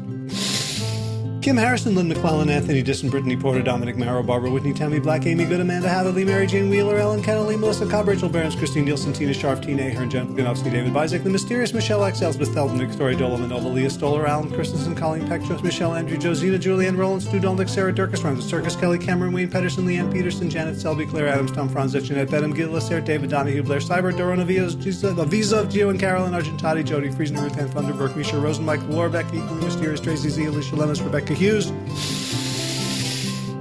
[1.44, 5.44] Kim Harrison, Lynn McClellan, Anthony Disson, Brittany Porter, Dominic Marrow, Barbara Whitney, Tammy Black, Amy
[5.44, 9.34] Good, Amanda Hatherley, Mary Jane Wheeler, Ellen Kennelly, Melissa Cobb, Rachel Barons, Christine Nielsen, Tina
[9.34, 13.38] Sharf, Tina Ahern, Jennifer Ganowski, David Bizek, The Mysterious Michelle X, Elsbeth Thelton, Victoria Dola,
[13.38, 17.92] Manova, Leah Stoller, Alan Christensen, Colleen Peck, Michelle Andrew, Josina, Julianne Roland, Stu Dolnick, Sarah
[17.92, 22.06] Durkis, Rhymes Circus, Kelly Cameron, Wayne Pedersen, Leanne Peterson, Janet Selby, Claire Adams, Tom Franzich,
[22.06, 26.86] Jeanette Bedham, Gil Lacer, David Donahue, Blair Cyber, Dorona Visa of Gio and Carolyn Argentati,
[26.86, 31.04] Jody Friesen, Ruth Ann Thunderberg, Misha Rosen, Michael Warbeck, Equally Mysterious, Tracy Z, Alicia Lemus,
[31.04, 31.72] Rebecca Hughes.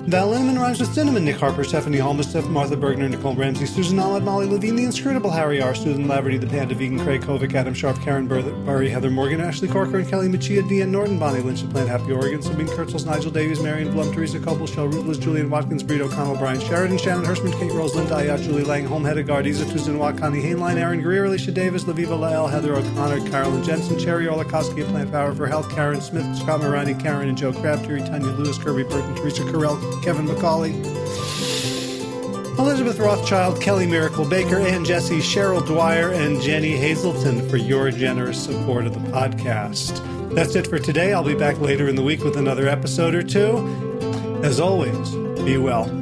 [0.06, 1.24] Val Linneman rhymes with cinnamon.
[1.24, 5.62] Nick Harper, Stephanie Holmestead, Martha Bergner, Nicole Ramsey, Susan Ahmad, Molly Levine, the inscrutable Harry
[5.62, 9.68] R., Susan Laverty, the Panda Vegan, Craig Kovic, Adam Sharp, Karen Burry, Heather Morgan, Ashley
[9.68, 13.30] Corker, and Kelly Machia, Deanne Norton, Bonnie Lynch, the Plant Happy Oregon, Sabine Kurtzels, Nigel
[13.30, 17.56] Davies, Marion Blum, Teresa Copel, Shell Ruthless, Julian Watkins, Breed O'Connell, Brian Sheridan, Shannon Hirschman,
[17.60, 21.52] Kate Rose, Linda Ayat, Julie Lang, Home Hedegard, Isa Tuzin, Connie Hainline, Aaron Greer, Alicia
[21.52, 26.36] Davis, Laviva Lael, Heather O'Connor, Carolyn Jensen, Cherry Olakoski, Plant Power for Health, Karen Smith,
[26.36, 30.72] Scott Morani, Karen and Joe Crabtree, Tanya Lewis, Kirby Burton, Teresa Carell, Kevin McCauley,
[32.58, 38.42] Elizabeth Rothschild, Kelly Miracle Baker, and Jesse, Cheryl Dwyer, and Jenny Hazelton for your generous
[38.42, 40.00] support of the podcast.
[40.34, 41.12] That's it for today.
[41.12, 43.66] I'll be back later in the week with another episode or two.
[44.42, 45.10] As always,
[45.44, 46.01] be well.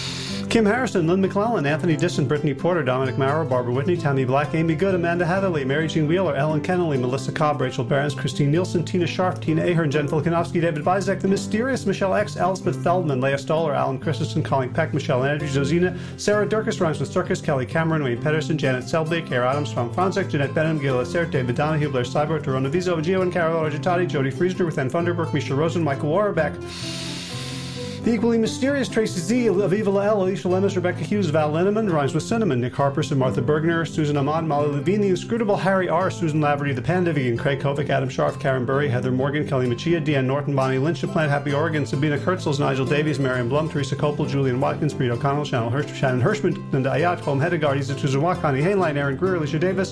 [0.51, 4.75] Kim Harrison, Lynn McClellan, Anthony Disson, Brittany Porter, Dominic Maurer, Barbara Whitney, Tammy Black, Amy
[4.75, 9.07] Good, Amanda Heatherly, Mary Jean Wheeler, Ellen Kennelly, Melissa Cobb, Rachel Barons, Christine Nielsen, Tina
[9.07, 13.73] Sharp, Tina Ahern, Jen Filikanovsky, David Vizek, The Mysterious, Michelle X, Elspeth Feldman, Leah Stoller,
[13.73, 18.21] Alan Christensen, Colin Peck, Michelle Andrews, Josina, Sarah Durkis, rhymes with Circus, Kelly Cameron, Wayne
[18.21, 22.43] Pedersen, Janet Selblake, Air Adams, Tom Franzek, Jeanette Benham, Gil Assert, David Donahue, Blair Cyber,
[22.43, 26.51] Torona Vizo, Gio and Carol Argentati, Jody Friesner, with Ann Funderburg, Misha Rosen, Michael Warbeck.
[28.03, 32.23] The equally mysterious Tracy Z, Aviva L, Alicia Lemus, Rebecca Hughes, Val Linneman, rhymes with
[32.23, 36.73] Cinnamon, Nick Harperson, Martha Bergner, Susan Ahmad, Molly Levine, the inscrutable Harry R, Susan Laverty,
[36.73, 40.55] the Panda Vegan, Craig Kovic, Adam Sharf, Karen Burry, Heather Morgan, Kelly Machia, Deanne Norton,
[40.55, 44.95] Bonnie Lynch, Plant Happy Oregon, Sabina Kurtzels, Nigel Davies, Marion Blum, Teresa Copel, Julian Watkins,
[44.95, 49.15] Breed O'Connell, Shannon, Hirsch, Shannon Hirschman, Linda Ayat, Holm Hedegaard, Isa Tuzawak, Connie Hainline, Aaron
[49.15, 49.91] Greer, Alicia Davis,